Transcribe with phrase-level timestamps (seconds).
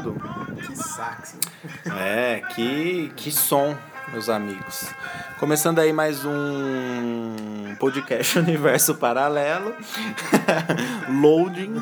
[0.00, 1.36] Que sax.
[2.00, 3.76] É, que, que som,
[4.10, 4.86] meus amigos.
[5.38, 9.74] Começando aí mais um podcast Universo Paralelo.
[11.20, 11.74] Loading.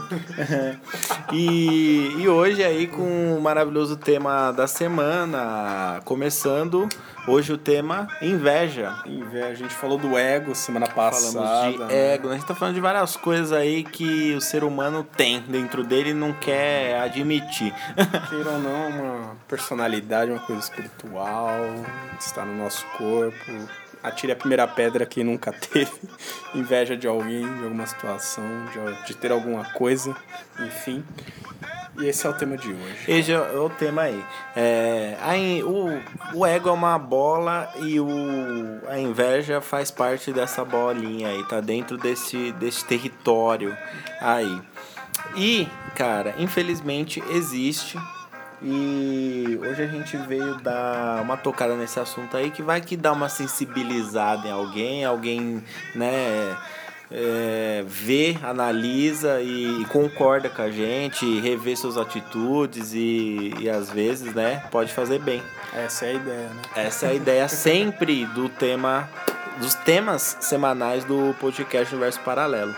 [1.32, 6.00] E, e hoje aí com o maravilhoso tema da semana.
[6.04, 6.88] Começando
[7.26, 9.02] hoje o tema inveja.
[9.06, 9.48] Inveja.
[9.48, 11.32] A gente falou do ego semana passada.
[11.32, 12.14] Falamos de né?
[12.14, 15.84] ego, a gente tá falando de várias coisas aí que o ser humano tem dentro
[15.84, 17.72] dele e não quer admitir.
[18.28, 21.60] Queira ou não, uma personalidade, uma coisa espiritual,
[22.18, 23.52] está no nosso corpo.
[24.02, 25.90] Atire a primeira pedra que nunca teve
[26.54, 30.16] inveja de alguém, de alguma situação, de, de ter alguma coisa,
[30.58, 31.04] enfim.
[31.98, 33.04] E esse é o tema de hoje.
[33.06, 34.24] Esse é o tema aí.
[34.56, 36.00] É, a in- o,
[36.34, 38.08] o ego é uma bola e o,
[38.88, 43.76] a inveja faz parte dessa bolinha aí, tá dentro desse, desse território
[44.20, 44.62] aí.
[45.36, 47.98] E, cara, infelizmente existe.
[48.62, 53.12] E hoje a gente veio dar uma tocada nesse assunto aí que vai que dá
[53.12, 56.56] uma sensibilizada em alguém, alguém, né,
[57.10, 64.32] é, vê, analisa e, concorda com a gente, revê suas atitudes e, e às vezes,
[64.34, 65.42] né, pode fazer bem.
[65.72, 66.62] Essa é a ideia, né?
[66.76, 69.08] Essa é a ideia sempre do tema,
[69.58, 72.74] dos temas semanais do podcast Universo Paralelo.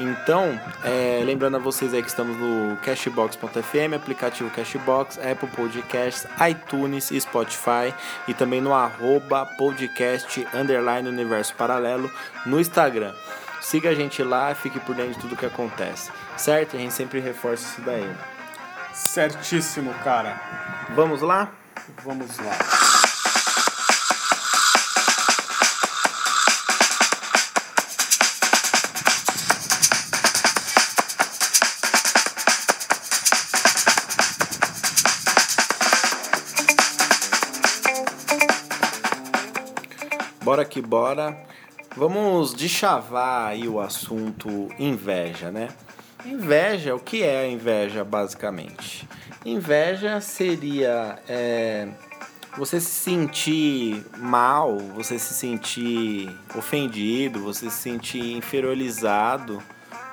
[0.00, 7.10] Então, é, lembrando a vocês aí que estamos no Cashbox.fm, aplicativo Cashbox, Apple Podcasts, iTunes
[7.10, 7.92] e Spotify
[8.26, 12.10] e também no arroba podcast underline universo paralelo
[12.46, 13.12] no Instagram.
[13.60, 16.76] Siga a gente lá, fique por dentro de tudo que acontece, certo?
[16.76, 18.10] A gente sempre reforça isso daí.
[18.94, 20.40] Certíssimo, cara.
[20.94, 21.52] Vamos lá?
[22.02, 22.99] Vamos lá.
[40.50, 41.40] Bora que bora.
[41.96, 45.68] Vamos deschavar aí o assunto inveja, né?
[46.26, 49.08] Inveja, o que é a inveja basicamente?
[49.46, 51.86] Inveja seria é,
[52.58, 59.62] você se sentir mal, você se sentir ofendido, você se sentir inferiorizado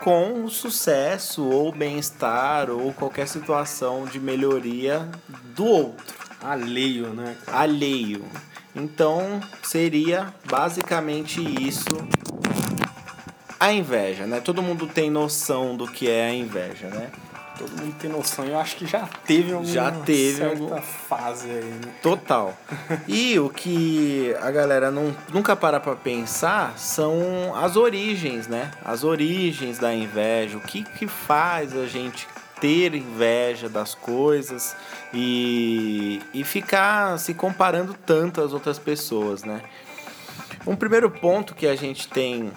[0.03, 5.09] com o sucesso ou bem-estar ou qualquer situação de melhoria
[5.55, 7.35] do outro Alheio, né?
[7.43, 7.61] cara?
[7.61, 8.23] alheio.
[8.77, 11.85] Então seria basicamente isso
[13.59, 14.39] a inveja, né?
[14.39, 17.09] Todo mundo tem noção do que é a inveja, né?
[17.57, 18.45] Todo mundo tem noção.
[18.45, 21.91] Eu acho que já teve alguma Já teve certa algum- fase aí, né?
[22.03, 22.55] Total.
[23.07, 28.69] E o que a galera não, nunca para pra pensar são as origens, né?
[28.85, 30.55] As origens da inveja.
[30.55, 32.27] O que, que faz a gente
[32.59, 34.75] ter inveja das coisas
[35.13, 39.61] e, e ficar se comparando tanto às outras pessoas, né?
[40.65, 42.51] Um primeiro ponto que a gente tem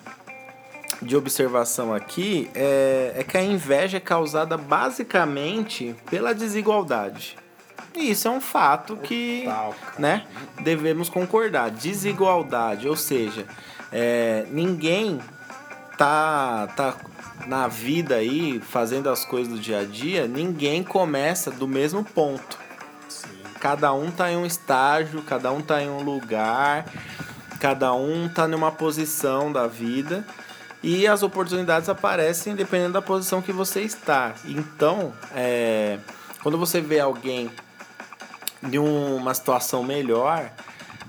[1.01, 7.37] de observação aqui é, é que a inveja é causada basicamente pela desigualdade.
[7.95, 10.27] E isso é um fato que Total, né,
[10.63, 11.71] devemos concordar.
[11.71, 13.47] Desigualdade, ou seja,
[13.93, 15.21] é, ninguém
[15.97, 16.95] tá, tá
[17.47, 22.59] na vida aí fazendo as coisas do dia a dia, ninguém começa do mesmo ponto.
[23.59, 26.87] Cada um tá em um estágio, cada um tá em um lugar,
[27.59, 30.27] cada um tá numa posição da vida
[30.83, 34.35] e as oportunidades aparecem dependendo da posição que você está.
[34.47, 35.99] Então, é,
[36.43, 37.51] quando você vê alguém
[38.63, 40.51] de uma situação melhor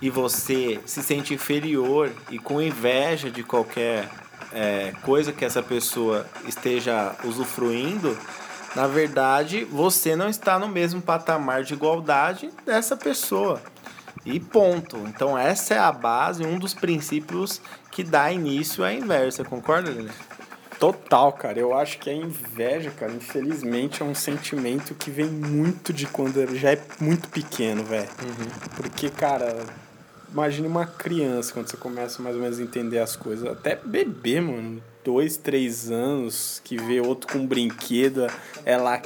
[0.02, 4.10] e você se sente inferior e com inveja de qualquer
[4.54, 8.18] é, coisa que essa pessoa esteja usufruindo,
[8.76, 13.62] na verdade você não está no mesmo patamar de igualdade dessa pessoa.
[14.26, 14.98] E ponto.
[15.08, 19.44] Então essa é a base, um dos princípios que dá início à inversa.
[19.44, 20.12] Concorda, Lili?
[20.82, 21.60] Total, cara.
[21.60, 26.42] Eu acho que a inveja, cara, infelizmente é um sentimento que vem muito de quando
[26.42, 28.10] ele já é muito pequeno, velho.
[28.76, 29.64] Porque, cara,
[30.32, 33.48] imagine uma criança, quando você começa mais ou menos a entender as coisas.
[33.48, 34.82] Até bebê, mano.
[35.04, 38.28] Dois, três anos, que vê outro com um brinquedo,
[38.64, 39.02] ela,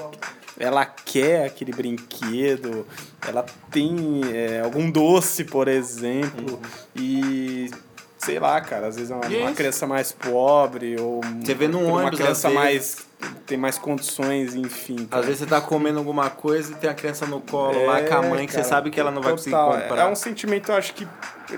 [0.59, 2.85] ela quer aquele brinquedo,
[3.25, 6.59] ela tem é, algum doce, por exemplo,
[6.93, 7.71] e
[8.17, 9.53] sei lá, cara, às vezes é uma, uma Isso.
[9.55, 12.97] criança mais pobre ou Você vê num uma ônibus, criança mais
[13.45, 15.07] tem mais condições, enfim.
[15.11, 18.13] Às vezes você tá comendo alguma coisa e tem a criança no colo lá com
[18.15, 19.81] a mãe que você É, cara, sabe que ela não vai conseguir total.
[19.81, 20.01] comprar.
[20.01, 21.07] É um sentimento, eu acho que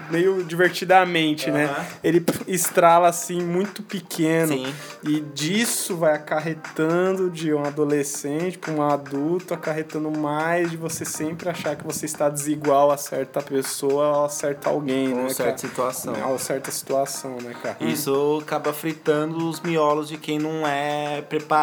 [0.10, 1.66] meio divertidamente, né?
[1.66, 1.86] Aham.
[2.04, 4.74] Ele estrala assim muito pequeno Sim.
[5.04, 11.50] e disso vai acarretando de um adolescente para um adulto, acarretando mais de você sempre
[11.50, 15.44] achar que você está desigual a certa pessoa ou a certa alguém, Com né, certa
[15.44, 15.58] cara?
[15.58, 16.14] situação.
[16.22, 17.78] A uma certa situação, né, cara?
[17.80, 21.57] Isso acaba fritando os miolos de quem não é preparado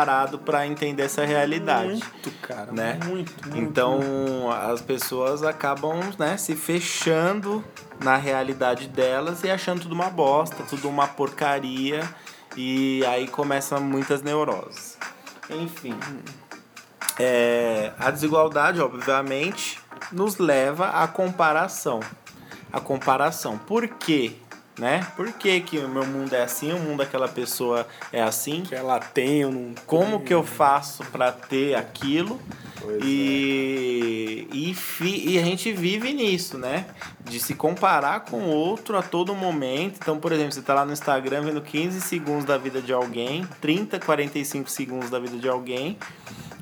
[0.44, 1.88] para entender essa realidade.
[1.88, 2.72] Muito, cara.
[2.72, 2.98] né?
[3.04, 3.58] Muito, muito.
[3.58, 7.64] Então as pessoas acabam né, se fechando
[8.02, 12.02] na realidade delas e achando tudo uma bosta, tudo uma porcaria.
[12.56, 14.96] E aí começam muitas neuroses.
[15.50, 15.98] Enfim.
[17.18, 19.80] É, a desigualdade, obviamente,
[20.10, 22.00] nos leva à comparação.
[22.72, 23.58] A comparação.
[23.58, 24.36] Por quê?
[24.76, 25.06] Né?
[25.14, 28.62] Por que, que o meu mundo é assim, o mundo daquela pessoa é assim?
[28.62, 32.40] que ela tem, eu não Como que eu faço para ter aquilo?
[33.00, 36.86] E, e, fi- e a gente vive nisso, né?
[37.24, 39.98] De se comparar com o outro a todo momento.
[40.02, 43.46] Então, por exemplo, você tá lá no Instagram vendo 15 segundos da vida de alguém,
[43.60, 45.96] 30, 45 segundos da vida de alguém,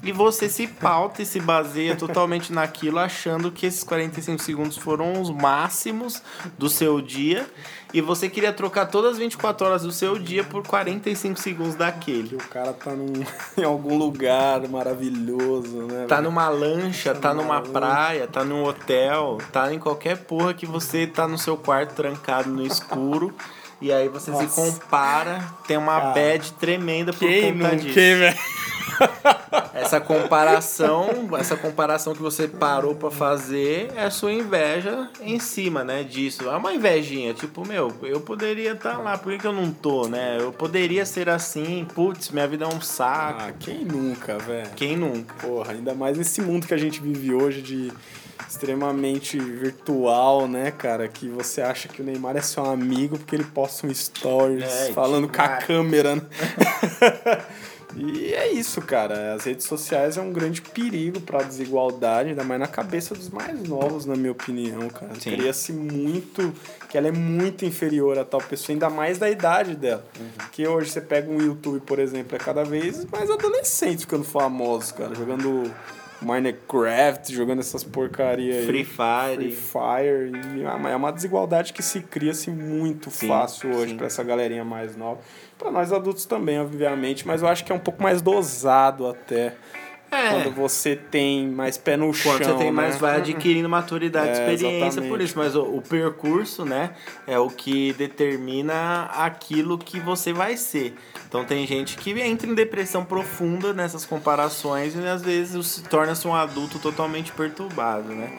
[0.03, 5.20] e você se pauta e se baseia totalmente naquilo, achando que esses 45 segundos foram
[5.20, 6.23] os máximos
[6.59, 7.47] do seu dia,
[7.92, 12.30] e você queria trocar todas as 24 horas do seu dia por 45 segundos daquele.
[12.30, 13.12] Que o cara tá num,
[13.56, 16.06] em algum lugar maravilhoso, né?
[16.08, 17.70] Tá numa lancha, tá numa lancha.
[17.70, 22.48] praia, tá num hotel, tá em qualquer porra que você tá no seu quarto trancado
[22.48, 23.34] no escuro.
[23.82, 24.49] E aí você se Nossa.
[24.49, 27.94] compara, tem uma Cara, bad tremenda por Quem conta disso.
[27.94, 28.38] quem, velho?
[29.75, 36.05] Essa comparação, essa comparação que você parou pra fazer é sua inveja em cima, né,
[36.05, 36.49] disso.
[36.49, 40.06] É uma invejinha, tipo, meu, eu poderia estar lá, por que, que eu não tô,
[40.06, 40.37] né?
[40.38, 43.40] Eu poderia ser assim, putz, minha vida é um saco.
[43.49, 44.70] Ah, quem nunca, velho?
[44.76, 45.35] Quem nunca?
[45.44, 47.93] Porra, ainda mais nesse mundo que a gente vive hoje de
[48.49, 51.08] extremamente virtual, né, cara?
[51.08, 54.93] Que você acha que o Neymar é seu amigo porque ele posta um stories É,
[54.93, 56.23] falando com a câmera, né?
[57.96, 59.34] E é isso, cara.
[59.34, 63.62] As redes sociais é um grande perigo pra desigualdade, ainda mais na cabeça dos mais
[63.62, 65.12] novos, na minha opinião, cara.
[65.12, 66.52] Cria-se muito
[66.88, 70.05] que ela é muito inferior a tal pessoa, ainda mais da idade dela.
[70.19, 70.49] Uhum.
[70.50, 74.93] Que hoje você pega um YouTube, por exemplo, é cada vez mais adolescentes ficando famosos,
[74.93, 75.70] cara, jogando
[76.22, 78.66] Minecraft, jogando essas porcarias aí.
[78.66, 79.36] Free Fire.
[79.36, 80.58] Free Fire.
[80.58, 84.64] E é uma- é desigualdade que se cria-se muito Sim, fácil hoje pra essa galerinha
[84.64, 85.20] mais nova.
[85.58, 89.54] Pra nós adultos também, obviamente, mas eu acho que é um pouco mais dosado até.
[90.12, 90.29] É.
[90.31, 92.32] Quando você tem mais pé no chão.
[92.32, 93.00] Quanto você tem mais, né?
[93.00, 95.25] vai adquirindo maturidade e É, experiência por exatamente.
[95.25, 95.38] isso.
[95.38, 96.91] Mas o, o percurso, né,
[97.26, 100.95] é o que determina aquilo que você vai ser.
[101.26, 106.28] Então tem gente que entra em depressão profunda nessas comparações e às vezes se torna-se
[106.28, 108.31] um adulto totalmente perturbado, né?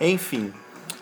[0.00, 0.52] Enfim,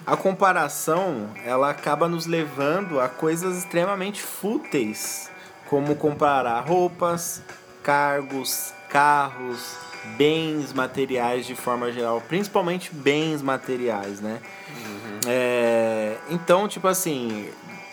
[0.06, 5.30] a comparação, ela acaba nos levando a coisas extremamente fúteis,
[5.70, 7.42] como comparar roupas,
[7.82, 9.74] cargos, carros,
[10.16, 14.40] bens materiais de forma geral, principalmente bens materiais, né?
[15.26, 17.48] É, então, tipo assim,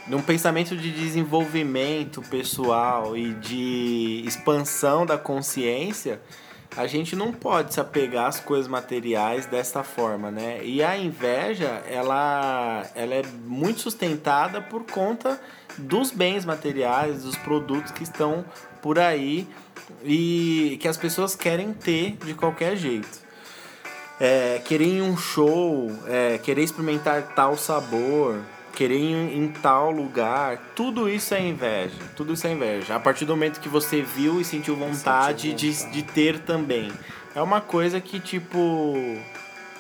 [0.08, 6.20] num pensamento de desenvolvimento pessoal e de expansão da consciência,
[6.76, 10.64] a gente não pode se apegar às coisas materiais dessa forma, né?
[10.64, 15.40] E a inveja, ela, ela é muito sustentada por conta
[15.78, 18.46] dos bens materiais, dos produtos que estão
[18.82, 19.48] por aí
[20.04, 23.30] e que as pessoas querem ter de querer jeito.
[24.20, 28.42] É, querer ir em um show, é, querer experimentar tal sabor,
[28.74, 31.96] querer ir em, em tal lugar, tudo isso é inveja.
[32.16, 32.96] Tudo isso é inveja.
[32.96, 35.94] A partir do momento que você viu e sentiu vontade, de, vontade.
[35.94, 36.92] de ter também.
[37.34, 38.96] É uma coisa que, tipo,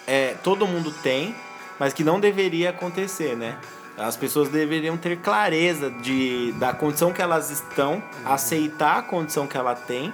[0.08, 1.36] é, todo mundo tem,
[1.80, 3.58] mas que não deveria acontecer, né?
[4.00, 9.58] As pessoas deveriam ter clareza de, da condição que elas estão, aceitar a condição que
[9.58, 10.14] ela tem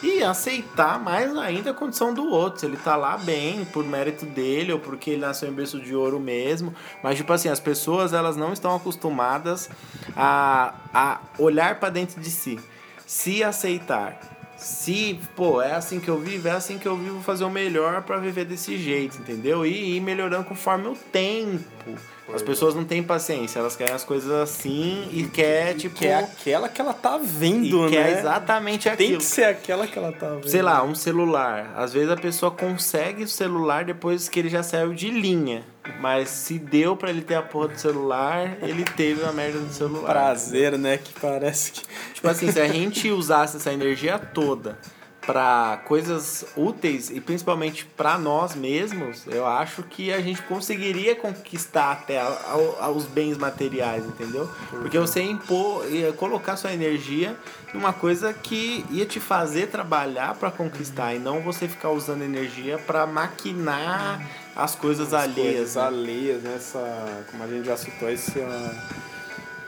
[0.00, 2.60] e aceitar mais ainda a condição do outro.
[2.60, 5.96] Se ele tá lá bem, por mérito dele, ou porque ele nasceu em berço de
[5.96, 6.74] ouro mesmo.
[7.02, 9.68] Mas, tipo assim, as pessoas elas não estão acostumadas
[10.16, 12.60] a, a olhar para dentro de si,
[13.06, 14.20] se aceitar.
[14.56, 18.02] Se, pô, é assim que eu vivo, é assim que eu vivo, fazer o melhor
[18.02, 19.66] para viver desse jeito, entendeu?
[19.66, 21.98] E ir melhorando conforme o tempo.
[22.32, 25.94] As pessoas não têm paciência, elas querem as coisas assim e quer, tipo.
[25.96, 27.90] Que é aquela que ela tá vendo, e né?
[27.90, 29.18] quer exatamente Tem aquilo.
[29.18, 30.48] que ser aquela que ela tá vendo.
[30.48, 31.72] Sei lá, um celular.
[31.76, 35.64] Às vezes a pessoa consegue o celular depois que ele já saiu de linha.
[36.00, 39.70] Mas se deu pra ele ter a porra do celular, ele teve a merda do
[39.72, 40.10] celular.
[40.10, 40.96] Prazer, né?
[40.96, 41.82] Que parece que.
[42.14, 44.78] Tipo assim, se a gente usasse essa energia toda
[45.26, 51.92] pra coisas úteis e principalmente pra nós mesmos, eu acho que a gente conseguiria conquistar
[51.92, 54.48] até a- a- os bens materiais, entendeu?
[54.70, 57.36] Porque você impor, ia colocar sua energia
[57.72, 62.78] numa coisa que ia te fazer trabalhar pra conquistar e não você ficar usando energia
[62.78, 64.20] pra maquinar
[64.54, 65.54] as coisas alheias.
[65.56, 65.82] Coisas né?
[65.82, 66.54] alheias, né?
[66.56, 68.32] Essa, como a gente já citou, esse.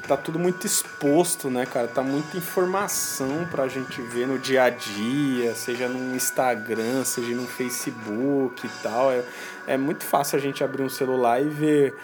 [0.06, 1.88] Tá tudo muito exposto, né, cara?
[1.88, 7.46] Tá muita informação pra gente ver no dia a dia, seja no Instagram, seja no
[7.46, 9.10] Facebook e tal.
[9.10, 9.24] É,
[9.66, 11.94] é muito fácil a gente abrir um celular e ver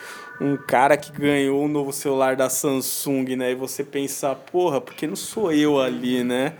[0.41, 3.53] um cara que ganhou um novo celular da Samsung, né?
[3.53, 6.55] E você pensar, porra, porque não sou eu ali, né?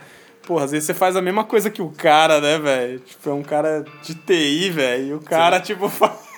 [0.47, 3.01] Porra, às vezes você faz a mesma coisa que o cara, né, velho?
[3.01, 5.07] Tipo, é um cara de TI, velho.
[5.07, 6.32] E o cara, tipo, faz.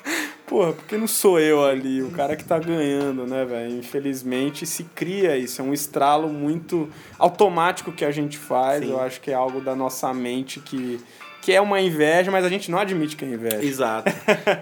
[0.47, 3.79] Porra, porque não sou eu ali, o cara que tá ganhando, né, velho?
[3.79, 8.85] Infelizmente se cria isso, é um estralo muito automático que a gente faz.
[8.85, 8.91] Sim.
[8.91, 11.01] Eu acho que é algo da nossa mente que,
[11.45, 13.63] que é uma inveja, mas a gente não admite que é inveja.
[13.63, 14.11] Exato.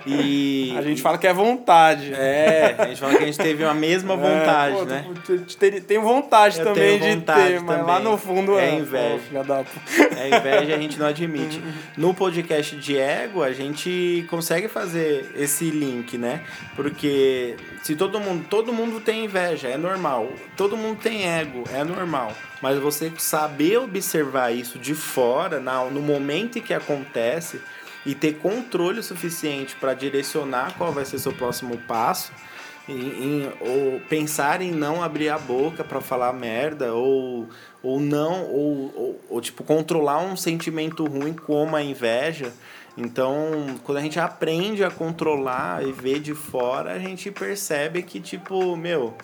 [0.05, 2.13] E A gente fala que é vontade.
[2.13, 5.05] É, a gente fala que a gente teve a mesma vontade, É, pô, né?
[5.87, 8.11] Tenho vontade Eu também de vontade ter, mas lá também.
[8.11, 8.75] no fundo É é.
[8.75, 9.23] inveja.
[9.33, 9.65] Pô, da.
[10.17, 11.63] É inveja a gente não admite.
[11.97, 16.41] No podcast de ego, a gente consegue fazer esse link, né?
[16.75, 20.29] Porque se todo mundo, todo mundo tem inveja, é normal.
[20.57, 22.33] Todo mundo tem ego, é normal.
[22.61, 27.61] Mas você saber observar isso de fora, na, no momento em que acontece,
[28.07, 32.33] e ter controle suficiente para direcionar qual vai ser seu próximo passo,
[32.89, 32.95] em,
[33.45, 37.49] em- ou pensar em não abrir a boca para falar merda ou,
[37.83, 42.53] ou não ou, ou, ou, tipo controlar um sentimento ruim como a inveja
[42.97, 48.21] então quando a gente aprende a controlar e ver de fora a gente percebe que
[48.21, 49.15] tipo meu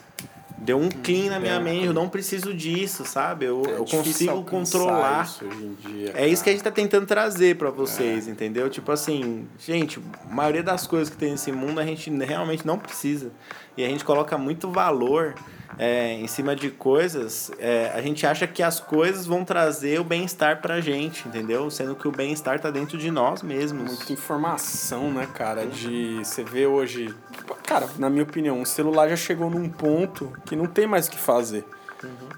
[0.56, 1.60] deu um clean na minha É.
[1.60, 6.12] mente eu não preciso disso sabe eu, É eu consigo controlar Isso hoje em dia,
[6.16, 8.68] é isso que a gente tá tentando trazer pra vocês, entendeu?
[8.68, 12.78] Tipo assim, gente, a maioria das coisas que tem nesse mundo a gente realmente não
[12.78, 13.30] precisa.
[13.78, 15.36] E a gente coloca muito valor
[15.78, 17.52] é, em cima de coisas.
[17.60, 21.70] é, a gente acha que as coisas vão trazer o bem-estar pra gente, entendeu?
[21.70, 23.84] Sendo que o bem-estar tá dentro de nós mesmos.
[23.84, 25.64] Muita informação, né, cara?
[25.64, 27.14] De você vê hoje.
[27.62, 31.12] Cara, na minha opinião, o celular já chegou num ponto que não tem mais o
[31.12, 31.64] que fazer.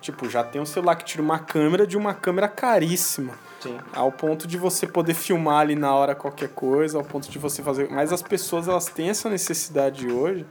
[0.02, 3.32] Tipo, já tem um celular que tira uma câmera de uma câmera caríssima.
[3.60, 3.78] Sim.
[3.94, 7.62] Ao ponto de você poder filmar ali na hora qualquer coisa, ao ponto de você
[7.62, 7.88] fazer.
[7.90, 10.46] Mas as pessoas elas têm essa necessidade hoje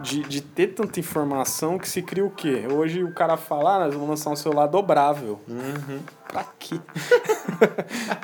[0.00, 2.66] de, de ter tanta informação que se cria o quê?
[2.70, 5.40] Hoje o cara fala, ah, nós vamos lançar um celular dobrável.
[5.48, 6.00] Uhum.
[6.30, 6.78] Pra quê?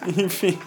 [0.16, 0.58] Enfim,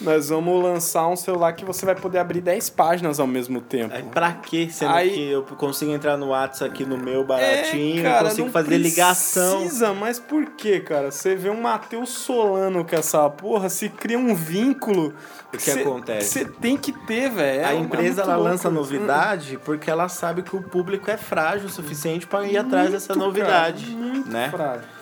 [0.00, 3.94] nós vamos lançar um celular que você vai poder abrir 10 páginas ao mesmo tempo.
[3.94, 4.68] Aí, pra quê?
[4.70, 8.28] Sendo Aí- que eu consigo entrar no WhatsApp aqui no meu baratinho, É, cara, eu
[8.30, 9.60] consigo fazer ligação.
[9.60, 11.10] Precisa, mas por quê, cara?
[11.10, 15.14] Você vê um Matheus Solano com essa porra, se cria um vínculo.
[15.52, 16.28] O que acontece?
[16.30, 17.66] Você tem que ter, velho.
[17.66, 21.16] A É- empresa é ela louco lança novidade porque ela sabe que o público é
[21.16, 24.48] frágil o suficiente para ir atrás dessa novidade, cara, muito né?
[24.50, 24.95] frágil.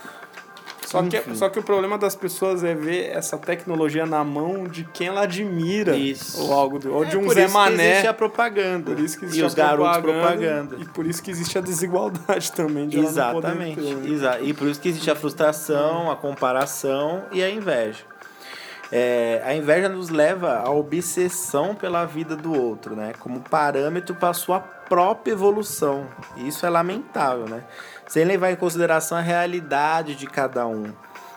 [0.94, 4.84] Só que, só que o problema das pessoas é ver essa tecnologia na mão de
[4.84, 5.96] quem ela admira.
[5.96, 6.40] Isso.
[6.40, 7.90] Ou algo do, ou É de um por Zé isso que Mané.
[7.90, 8.90] existe a propaganda.
[8.92, 10.76] Por isso que existe e a os garotos propaganda.
[10.78, 13.80] E por isso que existe a desigualdade também de ela não poder Exatamente.
[13.80, 14.10] ter, né?
[14.10, 18.04] Exa e por isso que existe a frustração, a comparação e a inveja.
[18.92, 23.12] É, a inveja nos leva à obsessão pela vida do outro, né?
[23.18, 26.06] Como parâmetro para sua própria evolução.
[26.36, 27.64] E isso é lamentável, né?
[28.06, 30.92] Sem levar em consideração a realidade de cada um,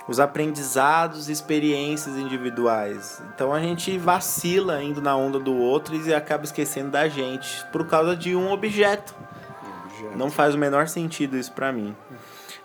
[0.08, 3.22] os aprendizados e experiências individuais.
[3.34, 7.88] Então a gente vacila indo na onda do outro e acaba esquecendo da gente por
[7.88, 9.16] causa de um objeto.
[10.16, 11.96] Não faz o menor sentido isso pra mim.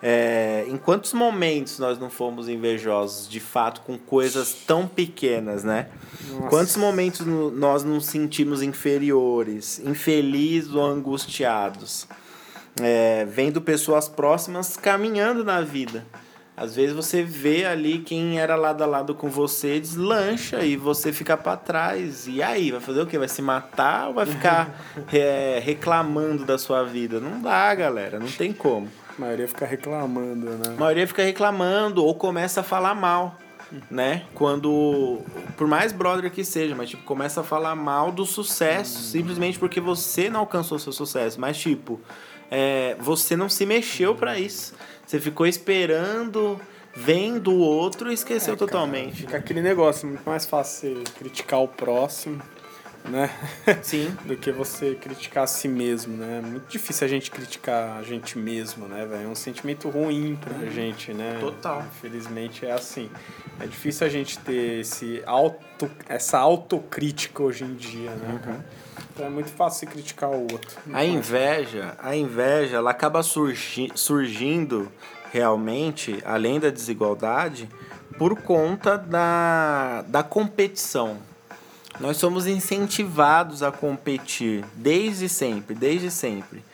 [0.05, 5.87] É, em quantos momentos nós não fomos invejosos, de fato, com coisas tão pequenas, né?
[6.29, 6.49] Nossa.
[6.49, 12.09] Quantos momentos nós nos sentimos inferiores, infelizes ou angustiados?
[12.81, 16.05] É, vendo pessoas próximas caminhando na vida.
[16.57, 21.13] Às vezes você vê ali quem era lado a lado com você deslancha e você
[21.13, 22.27] fica pra trás.
[22.27, 23.19] E aí, vai fazer o quê?
[23.19, 24.79] Vai se matar ou vai ficar
[25.13, 27.19] é, reclamando da sua vida?
[27.21, 28.89] Não dá, galera, não tem como.
[29.17, 30.75] A maioria fica reclamando, né?
[30.77, 33.39] A maioria fica reclamando ou começa a falar mal.
[33.91, 34.25] né?
[34.35, 35.21] Quando,
[35.57, 39.81] por mais brother que seja, mas tipo, começa a falar mal do sucesso, simplesmente porque
[39.81, 41.41] você não alcançou seu sucesso.
[41.41, 41.99] Mas tipo,
[42.55, 44.75] é, você não se mexeu pra isso.
[45.07, 46.61] Você ficou esperando,
[46.95, 49.23] vendo o outro e esqueceu É, cara, totalmente.
[49.23, 52.43] Fica aquele negócio, muito mais fácil você criticar o próximo,
[53.09, 53.31] né?
[53.83, 54.15] Sim.
[54.27, 56.43] do que você criticar a si mesmo, né?
[56.45, 59.25] É muito difícil a gente criticar a gente mesmo, né, velho?
[59.25, 61.39] É um sentimento ruim pra gente, né?
[61.41, 61.83] Total.
[61.97, 63.11] Infelizmente é assim.
[63.61, 68.65] É difícil a gente ter esse auto, essa autocrítica hoje em dia, né, cara?
[69.13, 70.79] Então é muito fácil criticar o outro.
[70.93, 74.91] A inveja, a inveja, ela acaba surgi surgindo
[75.33, 77.69] realmente, além da desigualdade,
[78.19, 81.19] por conta da, da competição.
[82.01, 86.65] Nós somos incentivados a competir desde sempre, desde sempre.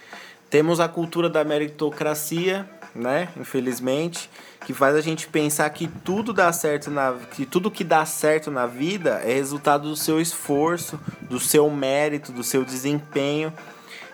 [0.50, 3.28] Temos a cultura da meritocracia, né?
[3.36, 4.30] Infelizmente,
[4.68, 8.50] que faz a gente pensar que tudo dá certo na que tudo que dá certo
[8.50, 13.50] na vida é resultado do seu esforço, do seu mérito, do seu desempenho.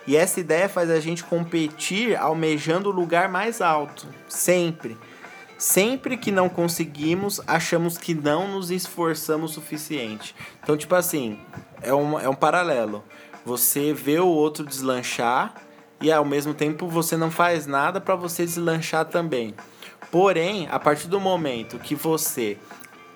[0.07, 4.97] E essa ideia faz a gente competir almejando o lugar mais alto, sempre.
[5.59, 10.37] Sempre que não conseguimos, achamos que não nos esforçamos o suficiente.
[10.63, 11.37] Então, tipo assim,
[11.83, 13.03] é um, é um paralelo.
[13.45, 15.53] Você vê o outro deslanchar
[16.01, 19.53] e ao mesmo tempo você não faz nada para você deslanchar também.
[20.15, 22.57] Porém, a partir do momento que você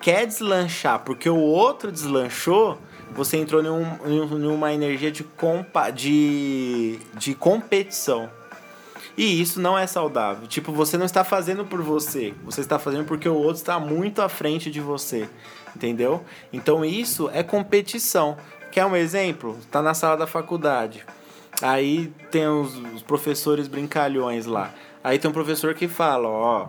[0.01, 2.77] quer deslanchar porque o outro deslanchou,
[3.13, 8.29] você entrou em, um, em uma energia de, compa de, de competição.
[9.15, 10.45] E isso não é saudável.
[10.45, 14.21] Tipo, você não está fazendo por você, você está fazendo porque o outro está muito
[14.21, 15.29] à frente de você.
[15.73, 16.21] Entendeu?
[16.51, 18.35] Então isso é competição.
[18.73, 19.57] Quer um exemplo?
[19.61, 21.05] Está na sala da faculdade.
[21.61, 24.73] Aí tem os, os professores brincalhões lá.
[25.01, 26.67] Aí tem um professor que fala, ó,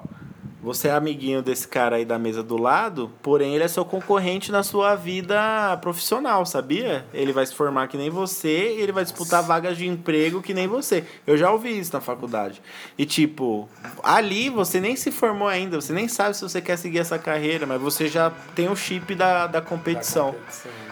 [0.62, 4.52] você é amiguinho desse cara aí da mesa do lado, porém ele é seu concorrente
[4.52, 7.04] na sua vida profissional, sabia?
[7.14, 10.52] Ele vai se formar que nem você e ele vai disputar vagas de emprego que
[10.52, 11.04] nem você.
[11.26, 12.60] Eu já ouvi isso na faculdade.
[12.98, 13.68] E tipo,
[14.02, 17.66] ali você nem se formou ainda, você nem sabe se você quer seguir essa carreira,
[17.66, 20.34] mas você já tem o chip da, da competição.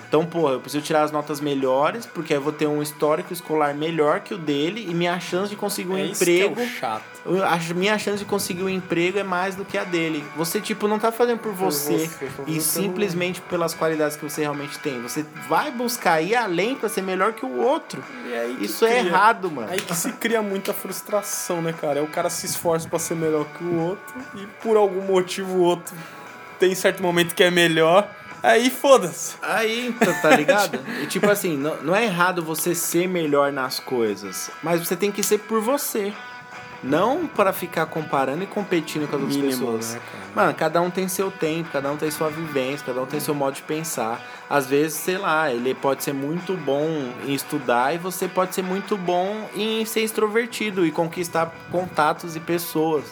[0.08, 3.74] Então, porra, eu preciso tirar as notas melhores, porque eu vou ter um histórico escolar
[3.74, 6.70] melhor que o dele e minha chance de conseguir um É isso que é emprego.
[6.70, 7.04] chato.
[7.46, 10.24] A minha chance de conseguir um emprego é mais do que a dele.
[10.34, 14.24] Você, tipo, não tá fazendo por você, você, tá e pelo- simplesmente pelas qualidades que
[14.24, 14.98] você realmente tem.
[15.02, 18.02] Você vai buscar ir além pra ser melhor que o outro.
[18.26, 19.68] E aí que Isso é cria- errado, mano.
[19.70, 22.00] Aí que se cria muita frustração, né, cara?
[22.00, 25.52] Aí o cara se esforça pra ser melhor que o outro e por algum motivo
[25.58, 25.94] o outro
[26.58, 28.08] tem certo momento que é melhor.
[28.42, 29.36] Aí foda-se.
[29.42, 30.78] Aí, tá, tá ligado?
[31.02, 35.10] e tipo assim, não, não é errado você ser melhor nas coisas, mas você tem
[35.10, 36.12] que ser por você.
[36.80, 39.94] Não para ficar comparando e competindo com as outras Mínimo, pessoas.
[39.94, 40.00] né?
[40.32, 43.34] Mano, cada um tem seu tempo, cada um tem sua vivência, cada um tem seu
[43.34, 44.24] modo de pensar.
[44.48, 48.62] Às vezes, sei lá, ele pode ser muito bom em estudar e você pode ser
[48.62, 53.04] muito bom em ser extrovertido e conquistar contatos e pessoas.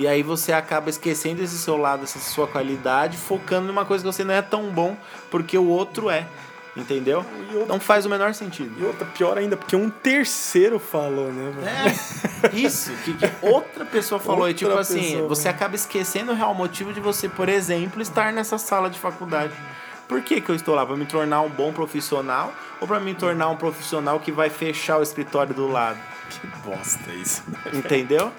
[0.00, 4.10] E aí você acaba esquecendo esse seu lado, essa sua qualidade, focando numa coisa que
[4.10, 4.96] você não é tão bom
[5.30, 6.26] porque o outro é.
[6.74, 7.22] Entendeu?
[7.52, 8.72] E outra- Não faz o menor sentido.
[8.80, 11.68] E outra, pior ainda, porque um terceiro falou, né, velho?
[11.68, 14.48] É, isso, que, que outra pessoa falou.
[14.48, 15.50] e Outra tipo assim, pessoa, você né?
[15.50, 19.52] acaba esquecendo o real motivo de você, por exemplo, estar nessa sala de faculdade.
[20.08, 20.86] Por que, que eu estou lá?
[20.86, 24.98] Pra me tornar um bom profissional ou pra me tornar um profissional que vai fechar
[24.98, 25.98] o escritório do lado?
[26.30, 27.42] Que bosta isso.
[27.74, 28.32] Entendeu?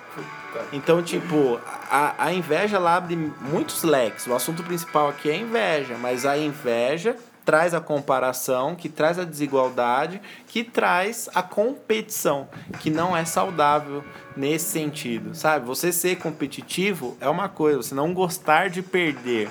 [0.71, 1.59] Então, tipo,
[1.89, 4.27] a, a inveja ela abre muitos leques.
[4.27, 9.17] O assunto principal aqui é a inveja, mas a inveja traz a comparação, que traz
[9.17, 12.47] a desigualdade, que traz a competição,
[12.79, 14.03] que não é saudável
[14.35, 15.65] nesse sentido, sabe?
[15.65, 19.49] Você ser competitivo é uma coisa, você não gostar de perder.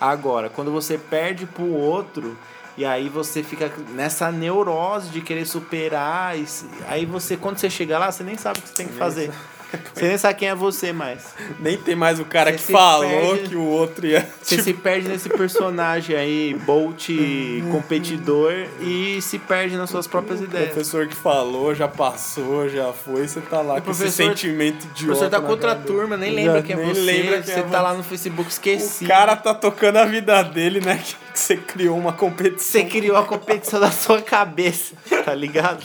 [0.00, 2.38] Agora, quando você perde pro outro,
[2.76, 6.46] e aí você fica nessa neurose de querer superar, e
[6.88, 9.32] aí você, quando você chega lá, você nem sabe o que você tem que fazer.
[9.94, 11.24] Você nem sabe quem é você mais.
[11.58, 14.28] Nem tem mais o cara Você que falou perde- que o outro ia.
[14.42, 17.08] Você tipo, se perde nesse personagem aí, Bolt
[17.72, 20.68] competidor, e se perde nas suas próprias o ideias.
[20.70, 25.04] professor que falou, já passou, já foi, você tá lá com esse sentimento O idiota.
[25.06, 27.00] professor tá com outra turma, nem Já lembra quem é nem você.
[27.00, 27.76] lembra quem você é tá você.
[27.76, 29.06] lá no Facebook esquecido.
[29.06, 31.02] O cara tá tocando a vida dele, né?
[31.46, 32.80] Você criou uma competição.
[32.80, 35.80] Você criou a competição da sua cabeça, tá ligado?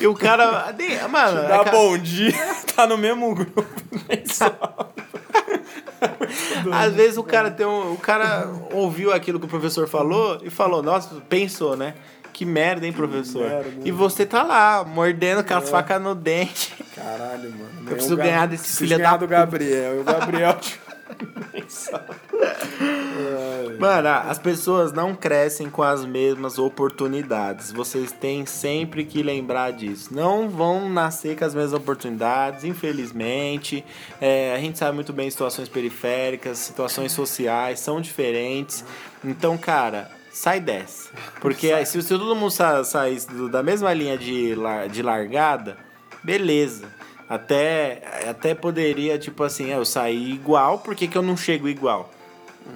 [0.00, 0.74] e o cara.
[1.08, 2.32] Mano, Dá é ca- bom dia,
[2.74, 3.64] tá no mesmo grupo.
[4.08, 4.56] nem sabe.
[6.72, 10.50] às vezes o cara tem um, o cara ouviu aquilo que o professor falou e
[10.50, 11.94] falou, nossa, pensou, né?
[12.32, 13.48] Que merda, hein, professor?
[13.48, 13.72] merda, É.
[13.84, 16.74] e você tá lá, mordendo com as facas no dente.
[16.96, 17.70] Caralho, mano.
[17.86, 19.28] Eu preciso Ga- ganhar desse preciso filho da do.
[19.28, 20.00] Gabriel.
[20.00, 20.80] O Gabriel, tipo,
[23.78, 27.70] Mano, as pessoas não crescem com as mesmas oportunidades.
[27.72, 30.14] Vocês têm sempre que lembrar disso.
[30.14, 33.84] Não vão nascer com as mesmas oportunidades, infelizmente.
[34.20, 38.84] É, a gente sabe muito bem situações periféricas, situações sociais são diferentes.
[39.24, 41.10] Então, cara, sai dessa.
[41.40, 44.54] Porque aí, se, se todo mundo sa- saísse do- da mesma linha de,
[44.90, 45.76] de largada,
[46.22, 46.86] beleza.
[47.30, 52.10] Até, até poderia, tipo assim, eu sair igual, por que, que eu não chego igual?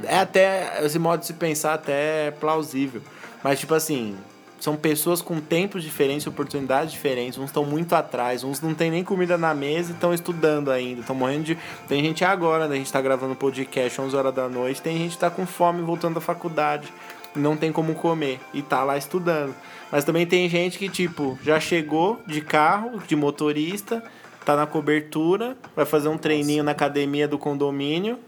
[0.05, 3.03] É até, esse modo de se pensar até é plausível.
[3.43, 4.17] Mas, tipo assim,
[4.61, 7.37] são pessoas com tempos diferentes, oportunidades diferentes.
[7.37, 11.01] Uns estão muito atrás, uns não tem nem comida na mesa e estão estudando ainda.
[11.01, 11.59] Estão morrendo de.
[11.89, 12.77] Tem gente agora, né?
[12.77, 14.81] A gente tá gravando podcast 11 horas da noite.
[14.81, 16.93] Tem gente que tá com fome voltando da faculdade.
[17.35, 19.55] Não tem como comer e tá lá estudando.
[19.91, 24.03] Mas também tem gente que, tipo, já chegou de carro, de motorista,
[24.45, 28.19] tá na cobertura, vai fazer um treininho na academia do condomínio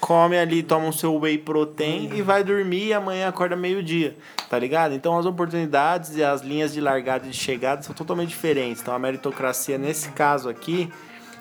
[0.00, 4.16] come ali, toma o seu whey protein e vai dormir e amanhã acorda meio-dia,
[4.48, 4.94] tá ligado?
[4.94, 8.82] Então as oportunidades e as linhas de largada e de chegada são totalmente diferentes.
[8.82, 10.90] Então a meritocracia, nesse caso aqui,